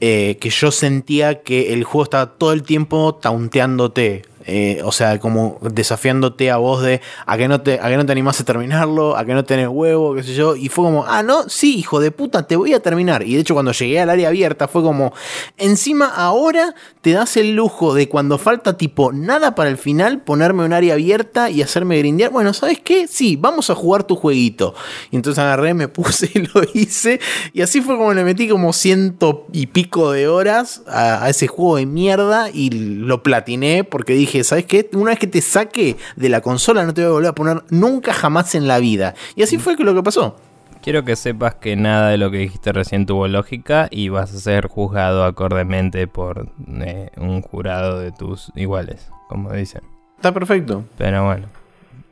[0.00, 4.22] eh, que yo sentía que el juego estaba todo el tiempo taunteándote.
[4.46, 8.04] Eh, o sea, como desafiándote a vos de a que no te, a que no
[8.04, 10.54] te animás a terminarlo, a que no tenés huevo, qué sé yo.
[10.56, 13.22] Y fue como, ah, no, sí, hijo de puta, te voy a terminar.
[13.22, 15.14] Y de hecho, cuando llegué al área abierta, fue como,
[15.56, 20.64] encima ahora te das el lujo de cuando falta tipo nada para el final, ponerme
[20.64, 22.30] un área abierta y hacerme grindear.
[22.30, 23.08] Bueno, ¿sabes qué?
[23.08, 24.74] Sí, vamos a jugar tu jueguito.
[25.10, 27.20] Y entonces agarré, me puse y lo hice.
[27.52, 31.46] Y así fue como le metí como ciento y pico de horas a, a ese
[31.46, 34.88] juego de mierda y lo platiné porque dije, ¿sabes qué?
[34.94, 37.62] Una vez que te saque de la consola no te voy a volver a poner
[37.70, 39.14] nunca jamás en la vida.
[39.36, 40.36] Y así fue que lo que pasó.
[40.82, 44.38] Quiero que sepas que nada de lo que dijiste recién tuvo lógica y vas a
[44.38, 46.48] ser juzgado acordemente por
[46.82, 49.82] eh, un jurado de tus iguales, como dicen.
[50.16, 50.84] Está perfecto.
[50.98, 51.46] Pero bueno,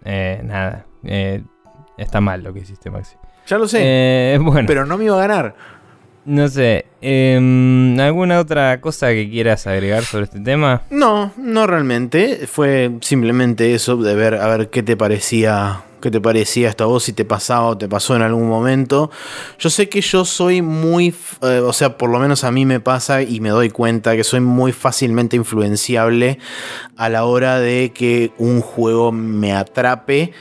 [0.04, 0.86] eh, nada.
[1.04, 1.42] eh,
[1.98, 3.16] está mal lo que hiciste, Maxi.
[3.46, 4.38] Ya lo sé.
[4.40, 5.54] Bueno, Pero no me iba a ganar.
[6.24, 6.86] No sé.
[7.00, 10.82] em, ¿Alguna otra cosa que quieras agregar sobre este tema?
[10.90, 12.46] No, no realmente.
[12.46, 15.82] Fue simplemente eso de ver a ver qué te parecía.
[16.00, 17.04] ¿Qué te parecía esta voz?
[17.04, 19.12] Si te pasaba o te pasó en algún momento.
[19.60, 21.14] Yo sé que yo soy muy.
[21.42, 24.24] eh, o sea, por lo menos a mí me pasa y me doy cuenta que
[24.24, 26.40] soy muy fácilmente influenciable
[26.96, 30.32] a la hora de que un juego me atrape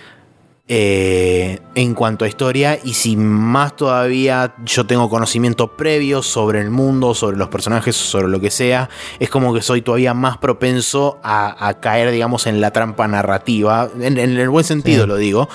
[0.73, 6.69] eh, en cuanto a historia y si más todavía yo tengo conocimiento previo sobre el
[6.69, 8.87] mundo, sobre los personajes, sobre lo que sea,
[9.19, 13.89] es como que soy todavía más propenso a, a caer, digamos, en la trampa narrativa,
[13.99, 15.07] en, en el buen sentido Sí.
[15.09, 15.49] lo digo,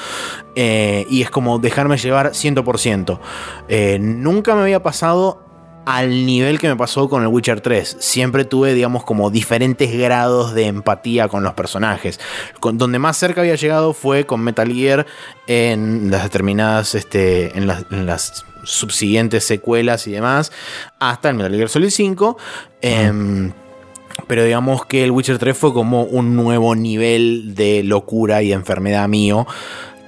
[0.55, 3.19] eh, y es como dejarme llevar 100%.
[3.69, 5.46] Eh, nunca me había pasado
[5.87, 7.97] al nivel que me pasó con el Witcher 3.
[8.01, 12.19] Siempre tuve, digamos, como diferentes grados de empatía con los personajes.
[12.59, 15.07] Con, donde más cerca había llegado fue con Metal Gear
[15.47, 20.51] en las determinadas, este, en las, en las subsiguientes secuelas y demás,
[20.99, 22.37] hasta el Metal Gear Solid 5.
[22.81, 23.53] Em,
[24.27, 29.07] pero digamos que el Witcher 3 fue como un nuevo nivel de locura y enfermedad
[29.07, 29.47] mío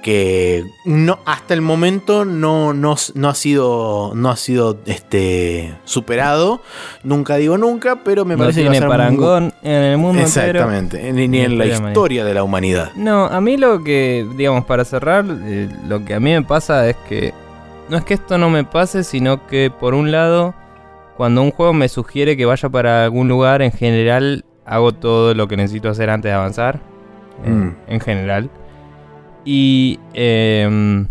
[0.01, 6.61] que no, hasta el momento no, no, no ha sido, no ha sido este, superado.
[7.03, 9.71] Nunca digo nunca, pero me no parece tiene que va a ser muy- parangón en
[9.83, 10.59] el mundo entero.
[10.59, 12.91] Exactamente, ni, ni Ni en la historia de la humanidad.
[12.95, 16.87] No, a mí lo que, digamos, para cerrar, eh, lo que a mí me pasa
[16.89, 17.33] es que
[17.89, 20.53] no es que esto no me pase, sino que por un lado,
[21.17, 25.47] cuando un juego me sugiere que vaya para algún lugar, en general hago todo lo
[25.47, 26.79] que necesito hacer antes de avanzar.
[27.45, 27.69] Mm.
[27.87, 28.49] En general.
[29.45, 29.99] Y...
[30.13, 31.07] em,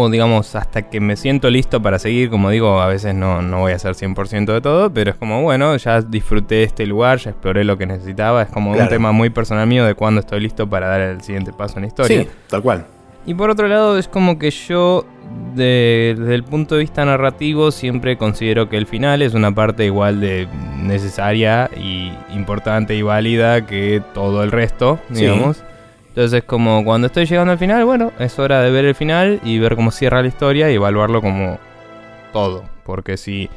[0.00, 3.58] o digamos, hasta que me siento listo para seguir, como digo, a veces no, no
[3.60, 7.30] voy a hacer 100% de todo, pero es como, bueno, ya disfruté este lugar, ya
[7.30, 10.68] exploré lo que necesitaba, es como un tema muy personal mío de cuándo estoy listo
[10.70, 12.22] para dar el siguiente paso en la historia.
[12.22, 12.86] Sí, tal cual.
[13.26, 15.04] Y por otro lado, es como que yo,
[15.56, 19.84] de- desde el punto de vista narrativo, siempre considero que el final es una parte
[19.84, 20.46] igual de
[20.80, 25.26] necesaria y importante y válida que todo el resto, Sí.
[26.18, 29.60] Entonces, como cuando estoy llegando al final, bueno, es hora de ver el final y
[29.60, 31.60] ver cómo cierra la historia y evaluarlo como
[32.32, 32.64] todo.
[32.82, 33.48] Porque si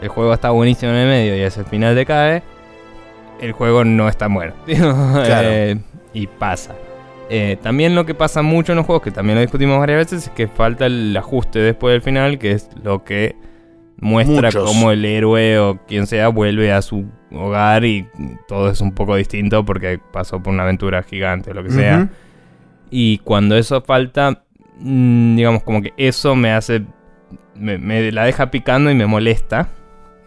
[0.00, 2.42] el juego está buenísimo en el medio y ese el final decae,
[3.40, 4.52] el juego no está bueno.
[4.66, 5.78] Eh,
[6.12, 6.74] y pasa.
[7.30, 10.26] Eh, también lo que pasa mucho en los juegos, que también lo discutimos varias veces,
[10.26, 13.36] es que falta el ajuste después del final, que es lo que
[13.98, 14.64] muestra Muchos.
[14.70, 18.06] cómo el héroe o quien sea vuelve a su hogar y
[18.48, 22.08] todo es un poco distinto porque pasó por una aventura gigante o lo que sea.
[22.90, 24.42] Y cuando eso falta,
[24.78, 26.82] mm, digamos como que eso me hace,
[27.54, 29.68] me, me la deja picando y me molesta.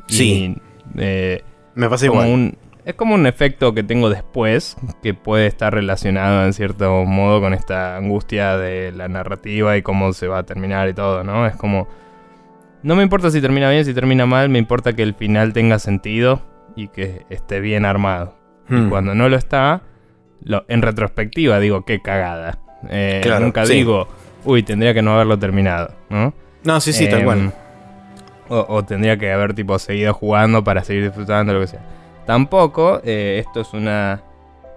[0.08, 0.56] Sí.
[0.96, 1.44] Y, eh,
[1.76, 2.28] Me pasa igual.
[2.30, 7.42] un- es como un efecto que tengo después, que puede estar relacionado en cierto modo
[7.42, 11.46] con esta angustia de la narrativa y cómo se va a terminar y todo, ¿no?
[11.48, 11.88] Es como...
[12.86, 15.80] No me importa si termina bien, si termina mal, me importa que el final tenga
[15.80, 16.42] sentido
[16.76, 18.36] y que esté bien armado.
[18.70, 18.90] Y Mm.
[18.90, 19.82] cuando no lo está,
[20.44, 22.60] lo- en retrospectiva digo, qué cagada.
[22.90, 23.74] Eh, Claro, nunca sí.
[23.74, 24.08] digo,
[24.44, 26.34] uy, tendría que no haberlo terminado, ¿no?
[26.64, 27.54] No, sí, sí, tal Em, cual.
[28.50, 31.82] O, o tendría que haber tipo seguido jugando para seguir disfrutando, lo que sea.
[32.28, 34.22] Tampoco, eh, esto es una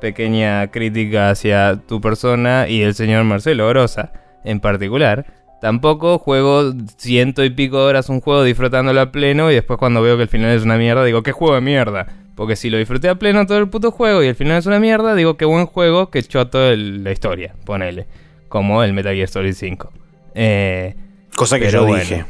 [0.00, 4.12] pequeña crítica hacia tu persona y el señor Marcelo Orosa
[4.44, 5.26] en particular.
[5.60, 10.00] Tampoco juego ciento y pico de horas un juego disfrutándolo a pleno y después cuando
[10.02, 12.06] veo que el final es una mierda digo, ¿qué juego de mierda?
[12.36, 14.78] Porque si lo disfruté a pleno todo el puto juego y el final es una
[14.78, 18.06] mierda, digo, qué buen juego, que choto el, la historia, ponele.
[18.48, 19.92] Como el Metal Gear Solid 5.
[20.36, 20.94] Eh,
[21.34, 21.98] Cosa que yo bueno.
[21.98, 22.24] dije.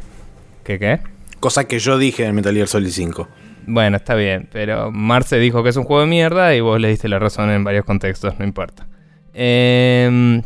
[0.65, 1.01] ¿Qué qué?
[1.41, 3.29] Cosa que yo dije en Metal Gear Solid 5.
[3.67, 6.89] Bueno, está bien, pero Marce dijo que es un juego de mierda y vos le
[6.89, 8.87] diste la razón en varios contextos, no importa.
[9.35, 10.41] Eh,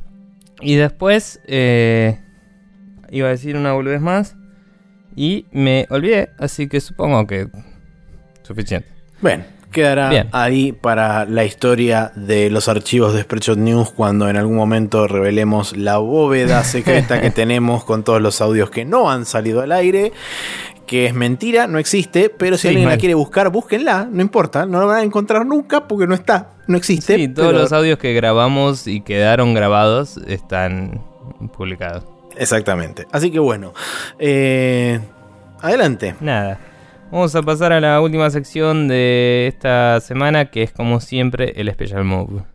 [0.60, 2.18] y después eh,
[3.12, 4.34] iba a decir una boludez más
[5.14, 7.46] y me olvidé, así que supongo que
[8.42, 8.88] suficiente.
[9.20, 10.28] Bien, quedará Bien.
[10.32, 15.76] ahí para la historia de los archivos de Spreadshot News cuando en algún momento revelemos
[15.76, 20.12] la bóveda secreta que tenemos con todos los audios que no han salido al aire.
[20.86, 24.66] Que es mentira, no existe, pero si Sí, alguien la quiere buscar, búsquenla, no importa,
[24.66, 27.14] no la van a encontrar nunca porque no está, no existe.
[27.16, 31.00] Sí, todos pero- los audios que grabamos y quedaron grabados están
[31.56, 32.04] publicados.
[32.36, 33.06] Exactamente.
[33.12, 33.72] Así que bueno,
[34.18, 35.00] eh,
[35.60, 36.14] adelante.
[36.20, 36.58] Nada.
[37.10, 41.70] Vamos a pasar a la última sección de esta semana, que es como siempre el
[41.70, 42.51] Special Move.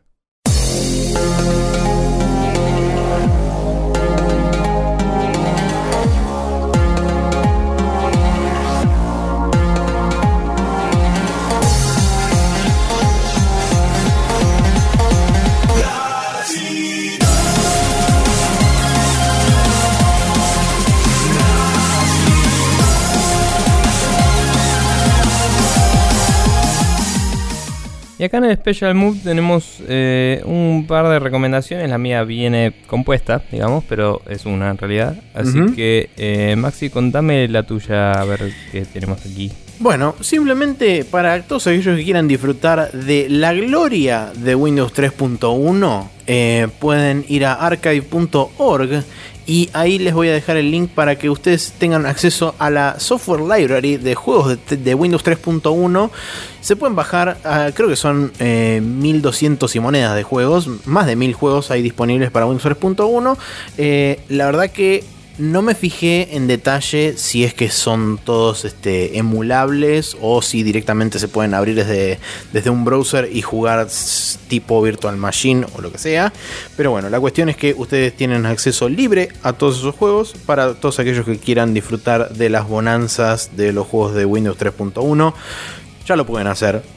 [28.20, 31.88] Y acá en el Special Move tenemos eh, un par de recomendaciones.
[31.88, 35.16] La mía viene compuesta, digamos, pero es una en realidad.
[35.36, 39.52] Así que, eh, Maxi, contame la tuya, a ver qué tenemos aquí.
[39.80, 46.68] Bueno, simplemente para todos aquellos que quieran disfrutar de la gloria de Windows 3.1, eh,
[46.80, 49.04] pueden ir a archive.org
[49.48, 53.00] y ahí les voy a dejar el link para que ustedes tengan acceso a la
[53.00, 56.10] software library de juegos de, Windows 3.1.
[56.60, 61.16] Se pueden bajar, ah, creo que son eh, 1200 y monedas de juegos, más de
[61.16, 63.38] 1000 juegos hay disponibles para Windows 3.1.
[63.78, 65.06] Eh, la verdad que
[65.38, 71.20] no me fijé en detalle si es que son todos este, emulables o si directamente
[71.20, 72.20] se pueden abrir desde,
[72.54, 73.88] desde un browser y jugar
[74.48, 76.34] tipo Virtual Machine o lo que sea.
[76.76, 80.74] Pero bueno, la cuestión es que ustedes tienen acceso libre a todos esos juegos para
[80.74, 85.34] todos aquellos que quieran disfrutar de las bonanzas de los juegos de Windows 3.1.
[86.08, 86.97] Ya lo pueden hacer.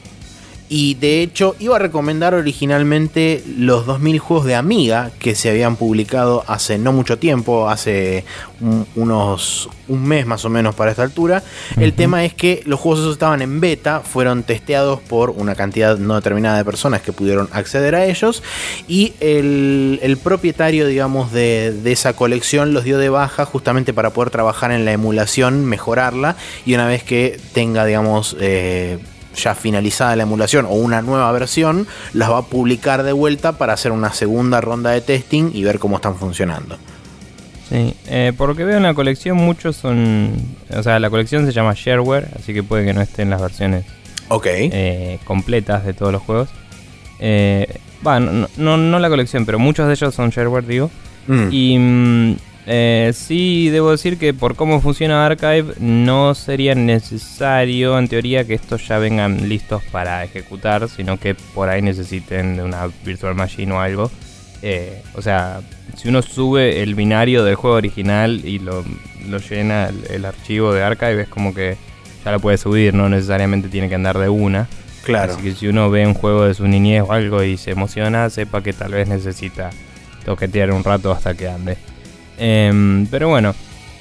[0.73, 5.75] Y de hecho iba a recomendar originalmente los 2000 juegos de Amiga que se habían
[5.75, 8.23] publicado hace no mucho tiempo, hace
[8.61, 11.43] un- unos un mes más o menos para esta altura.
[11.77, 15.97] El tema es que los juegos esos estaban en beta, fueron testeados por una cantidad
[15.97, 18.41] no determinada de personas que pudieron acceder a ellos
[18.87, 24.11] y el, el propietario digamos de, de esa colección los dio de baja justamente para
[24.11, 28.37] poder trabajar en la emulación, mejorarla y una vez que tenga digamos...
[28.39, 28.99] eh,
[29.35, 33.73] ya finalizada la emulación o una nueva versión, las va a publicar de vuelta para
[33.73, 36.77] hacer una segunda ronda de testing y ver cómo están funcionando.
[37.69, 40.33] Sí, eh, por lo que veo en la colección, muchos son.
[40.75, 43.85] O sea, la colección se llama Shareware, así que puede que no estén las versiones
[44.27, 44.45] Ok.
[44.49, 46.49] eh, completas de todos los juegos.
[47.19, 47.77] Eh,
[48.57, 50.91] no, no la colección, pero muchos de ellos son Shareware, digo.
[51.27, 51.47] Mm.
[51.51, 52.35] Y mm,
[52.67, 58.53] eh, sí, debo decir que por cómo funciona Archive, no sería necesario, en teoría, que
[58.53, 63.71] estos ya vengan listos para ejecutar, sino que por ahí necesiten de una Virtual Machine
[63.71, 64.11] o algo.
[64.61, 65.61] Eh, o sea,
[65.95, 68.85] si uno sube el binario del juego original y lo,
[69.27, 71.77] lo llena el, el archivo de Archive, es como que
[72.23, 74.67] ya lo puede subir, no necesariamente tiene que andar de una.
[75.03, 75.33] claro.
[75.33, 78.29] Así que si uno ve un juego de su niñez o algo y se emociona,
[78.29, 79.71] sepa que tal vez necesita
[80.25, 81.77] toquetear un rato hasta que ande.
[82.43, 83.53] Em, pero bueno,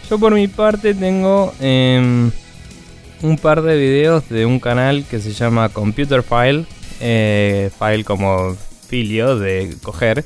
[0.09, 2.31] yo por mi parte tengo em,
[3.23, 6.65] un par de videos de un canal que se llama Computer File.
[7.03, 8.55] eh, file como
[8.89, 10.23] filio de coger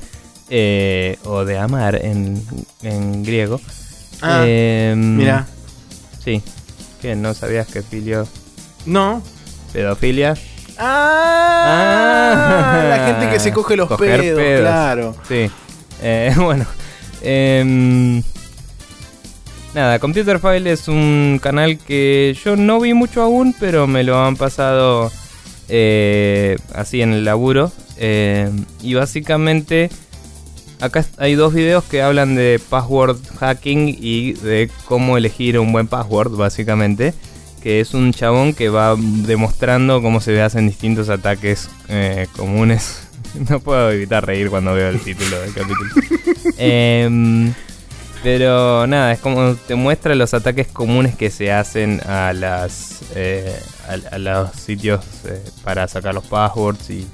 [0.49, 2.41] eh, o de amar en,
[2.83, 3.59] en griego.
[4.21, 5.45] Ah, Em, Mira.
[6.23, 6.41] Sí,
[7.01, 8.25] que no sabías que filio
[8.85, 9.21] No.
[9.73, 10.35] pedofilia.
[10.77, 14.61] Ah, la gente que se coge los pedos.
[14.61, 15.15] claro.
[15.27, 15.49] Sí.
[16.01, 16.65] Eh, bueno.
[17.25, 18.23] Em,
[19.73, 24.17] nada, Computer File es un canal que yo no vi mucho aún, pero me lo
[24.17, 25.11] han pasado
[25.67, 27.71] eh, así en el laburo.
[27.97, 28.49] Eh,
[28.81, 29.89] y básicamente
[30.79, 35.87] acá hay dos videos que hablan de password hacking y de cómo elegir un buen
[35.87, 37.13] password, básicamente.
[37.61, 43.04] Que es un chabón que va demostrando cómo se hacen distintos ataques eh, comunes.
[43.49, 45.91] No puedo evitar reír cuando veo el título del capítulo.
[46.57, 47.53] Em,
[48.23, 53.59] Pero nada, es como te muestra los ataques comunes que se hacen a las eh,
[54.11, 57.07] a, los sitios eh, para sacar los passwords y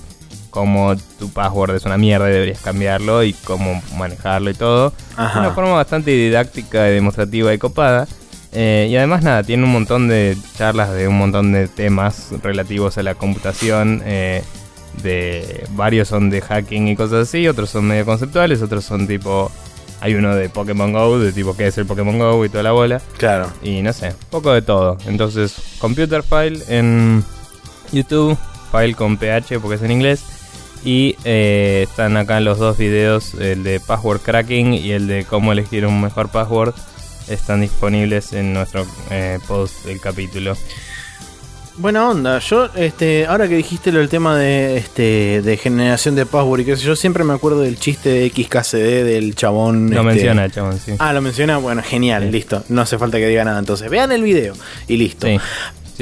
[0.49, 4.93] cómo tu password es una mierda y deberías cambiarlo y cómo manejarlo y todo.
[5.17, 8.07] De una forma bastante didáctica y demostrativa y copada.
[8.53, 12.97] Eh, y además nada, tiene un montón de charlas de un montón de temas relativos
[12.97, 14.01] a la computación.
[15.03, 19.51] De varios son de hacking y cosas así, otros son medio conceptuales, otros son tipo
[20.01, 22.71] hay uno de Pokémon Go, de tipo qué es el Pokémon Go y toda la
[22.71, 22.99] bola.
[23.17, 23.51] Claro.
[23.61, 24.97] Y no sé, poco de todo.
[25.05, 27.23] Entonces, Computer File en
[27.91, 28.35] YouTube,
[28.71, 30.23] File con PH porque es en inglés.
[30.83, 35.51] Y eh, están acá los dos videos, el de password cracking y el de cómo
[35.51, 36.73] elegir un mejor password.
[37.29, 40.57] Están disponibles en nuestro eh, post del capítulo.
[41.77, 42.39] Buena onda.
[42.39, 46.65] Yo, este, ahora que dijiste lo del tema de, este, de generación de password y
[46.65, 49.89] qué sé yo, siempre me acuerdo del chiste de XKCD del chabón.
[49.89, 50.93] Lo este, menciona el chabón, sí.
[50.99, 51.57] Ah, lo menciona.
[51.57, 52.63] Bueno, genial, listo.
[52.69, 53.59] No hace falta que diga nada.
[53.59, 54.53] Entonces, vean el video
[54.87, 55.27] y listo.
[55.27, 55.37] Sí.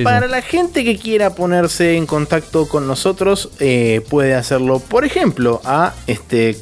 [0.04, 5.62] Para la gente que quiera ponerse en contacto con nosotros, eh, puede hacerlo, por ejemplo,
[5.66, 6.58] a este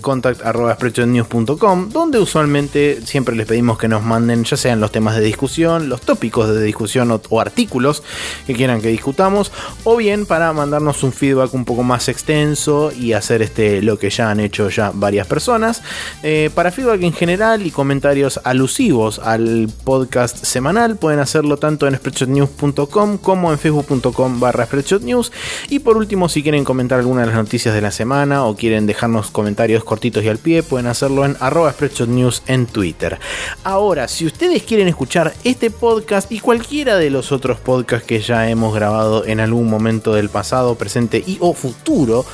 [1.89, 6.01] donde usualmente siempre les pedimos que nos manden, ya sean los temas de discusión, los
[6.01, 8.03] tópicos de discusión o, artículos
[8.45, 9.51] que quieran que discutamos,
[9.83, 14.09] o bien para mandarnos un feedback un poco más extenso y hacer este, lo que
[14.09, 15.81] ya han hecho ya varias personas.
[16.23, 21.95] Eh, para feedback en general y comentarios alusivos al podcast semanal, pueden hacerlo tanto en
[21.95, 24.69] spreadshotnews.com como en facebook.com barra
[25.01, 25.33] News.
[25.67, 28.85] Y por último, si quieren comentar alguna de las noticias de la semana o quieren
[28.85, 31.75] dejarnos comentarios cortitos y al pie, pueden hacerlo en arroba
[32.07, 33.19] News en Twitter.
[33.65, 38.49] Ahora, si ustedes quieren escuchar este podcast y cualquiera de los otros podcasts que ya
[38.49, 42.25] hemos grabado en algún momento del pasado, presente y o futuro,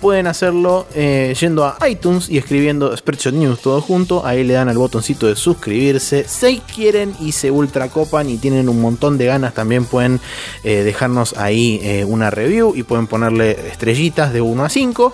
[0.00, 4.26] pueden hacerlo eh, yendo a iTunes y escribiendo Spreadshot News todo junto.
[4.26, 6.24] Ahí le dan al botoncito de suscribirse.
[6.26, 10.20] Si quieren y se ultra copan y tienen un montón de ganas, también pueden
[10.64, 15.12] eh, dejarnos ahí eh, una review y pueden ponerle estrellitas de 1 a 5.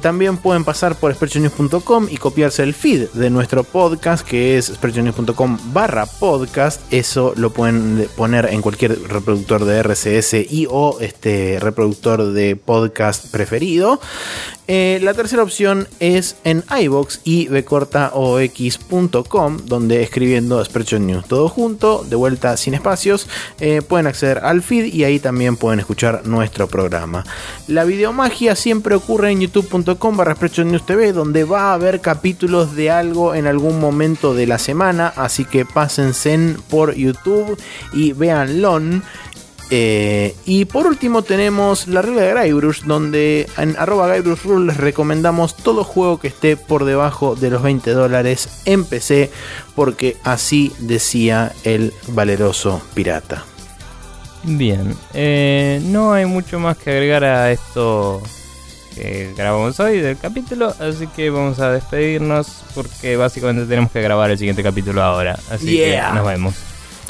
[0.00, 5.58] también pueden pasar por spreadshotnews.com y copiarse el feed de nuestro podcast que es spreadshotnews.com
[5.72, 6.80] barra podcast.
[6.92, 13.30] Eso lo pueden poner en cualquier reproductor de RCS y o este reproductor de podcast
[13.30, 14.00] preferido.
[14.68, 22.04] Eh, la tercera opción es en iBox y bcortaox.com, donde escribiendo Spreadshot News todo junto,
[22.08, 23.28] de vuelta sin espacios,
[23.60, 27.24] eh, pueden acceder al feed y ahí también pueden escuchar nuestro programa.
[27.66, 32.90] La videomagia siempre ocurre en youtube.com barra News TV, donde va a haber capítulos de
[32.90, 36.26] algo en algún momento de la semana, así que pásense
[36.68, 37.56] por YouTube
[37.92, 38.80] y véanlo.
[39.70, 45.56] Eh, y por último tenemos la regla de Guybrush, donde en arroba Rule les recomendamos
[45.56, 49.30] todo juego que esté por debajo de los 20 dólares en PC,
[49.74, 53.44] porque así decía el valeroso pirata.
[54.46, 58.22] Bien, eh, no hay mucho más que agregar a esto
[58.94, 64.30] que grabamos hoy del capítulo, así que vamos a despedirnos porque básicamente tenemos que grabar
[64.30, 66.54] el siguiente capítulo ahora, así que nos vemos.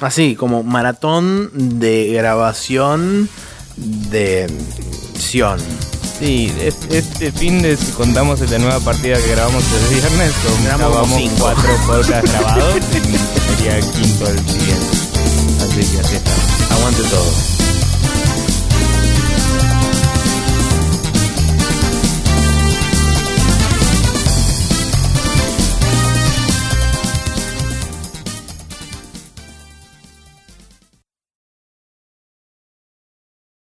[0.00, 3.28] Así, como maratón de grabación
[3.76, 4.46] de
[5.18, 5.60] Sion.
[6.18, 6.50] Sí,
[6.90, 10.32] este fin de si contamos la nueva partida que grabamos el viernes,
[10.64, 15.15] grabamos cuatro podcasts grabados y sería el quinto el siguiente.
[15.78, 16.32] Así que así está.
[16.74, 17.55] Aguante todo.